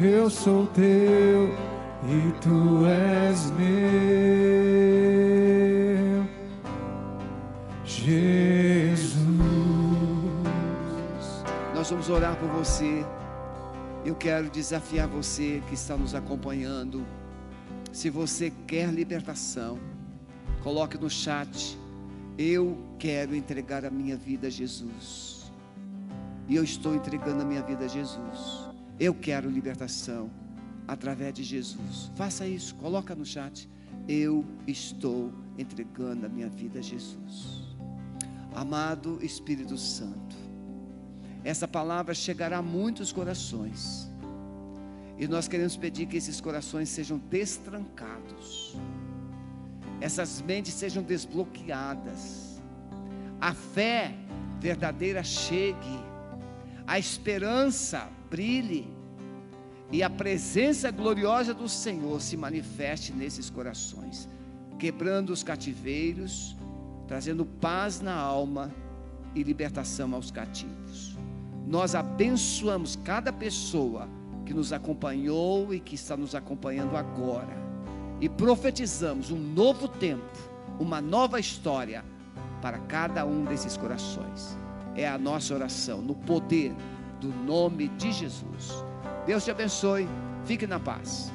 Eu 0.00 0.30
sou 0.30 0.66
teu 0.68 1.48
e 2.04 2.32
tu 2.40 2.84
és 2.86 3.50
meu, 3.52 3.62
Jesus. 7.84 9.22
Nós 11.74 11.90
vamos 11.90 12.08
orar 12.08 12.36
por 12.36 12.48
você. 12.48 13.04
Eu 14.04 14.16
quero 14.16 14.50
desafiar 14.50 15.06
você 15.06 15.62
que 15.68 15.74
está 15.74 15.96
nos 15.96 16.14
acompanhando. 16.14 17.06
Se 17.92 18.10
você 18.10 18.52
quer 18.66 18.88
libertação, 18.88 19.78
coloque 20.62 20.98
no 20.98 21.08
chat. 21.10 21.78
Eu 22.36 22.76
quero 22.98 23.36
entregar 23.36 23.84
a 23.84 23.90
minha 23.90 24.16
vida 24.16 24.46
a 24.48 24.50
Jesus. 24.50 25.52
E 26.48 26.56
eu 26.56 26.64
estou 26.64 26.94
entregando 26.94 27.42
a 27.42 27.44
minha 27.44 27.62
vida 27.62 27.84
a 27.84 27.88
Jesus. 27.88 28.71
Eu 28.98 29.14
quero 29.14 29.50
libertação 29.50 30.30
através 30.86 31.34
de 31.34 31.42
Jesus. 31.42 32.10
Faça 32.14 32.46
isso, 32.46 32.74
coloca 32.76 33.14
no 33.14 33.24
chat. 33.24 33.68
Eu 34.08 34.44
estou 34.66 35.32
entregando 35.58 36.26
a 36.26 36.28
minha 36.28 36.48
vida 36.48 36.78
a 36.78 36.82
Jesus. 36.82 37.62
Amado 38.54 39.18
Espírito 39.22 39.78
Santo, 39.78 40.36
essa 41.44 41.66
palavra 41.66 42.14
chegará 42.14 42.58
a 42.58 42.62
muitos 42.62 43.12
corações. 43.12 44.10
E 45.18 45.26
nós 45.26 45.48
queremos 45.48 45.76
pedir 45.76 46.06
que 46.06 46.16
esses 46.16 46.40
corações 46.40 46.88
sejam 46.88 47.18
destrancados. 47.18 48.76
Essas 50.00 50.42
mentes 50.42 50.74
sejam 50.74 51.02
desbloqueadas. 51.02 52.60
A 53.40 53.54
fé 53.54 54.14
verdadeira 54.60 55.22
chegue. 55.22 56.00
A 56.86 56.98
esperança 56.98 58.08
brilhe 58.32 58.88
e 59.92 60.02
a 60.02 60.08
presença 60.08 60.90
gloriosa 60.90 61.52
do 61.52 61.68
Senhor 61.68 62.18
se 62.22 62.34
manifeste 62.34 63.12
nesses 63.12 63.50
corações, 63.50 64.26
quebrando 64.78 65.30
os 65.30 65.42
cativeiros, 65.42 66.56
trazendo 67.06 67.44
paz 67.44 68.00
na 68.00 68.14
alma 68.14 68.72
e 69.34 69.42
libertação 69.42 70.14
aos 70.14 70.30
cativos. 70.30 71.14
Nós 71.66 71.94
abençoamos 71.94 72.96
cada 73.04 73.30
pessoa 73.30 74.08
que 74.46 74.54
nos 74.54 74.72
acompanhou 74.72 75.74
e 75.74 75.78
que 75.78 75.94
está 75.94 76.16
nos 76.16 76.34
acompanhando 76.34 76.96
agora, 76.96 77.54
e 78.18 78.30
profetizamos 78.30 79.30
um 79.30 79.38
novo 79.38 79.86
tempo, 79.86 80.38
uma 80.80 81.02
nova 81.02 81.38
história 81.38 82.02
para 82.62 82.78
cada 82.78 83.26
um 83.26 83.44
desses 83.44 83.76
corações. 83.76 84.56
É 84.94 85.06
a 85.06 85.18
nossa 85.18 85.54
oração, 85.54 86.00
no 86.00 86.14
poder 86.14 86.74
do 87.22 87.28
nome 87.28 87.88
de 87.88 88.10
Jesus. 88.10 88.84
Deus 89.24 89.44
te 89.44 89.50
abençoe, 89.50 90.08
fique 90.44 90.66
na 90.66 90.80
paz. 90.80 91.32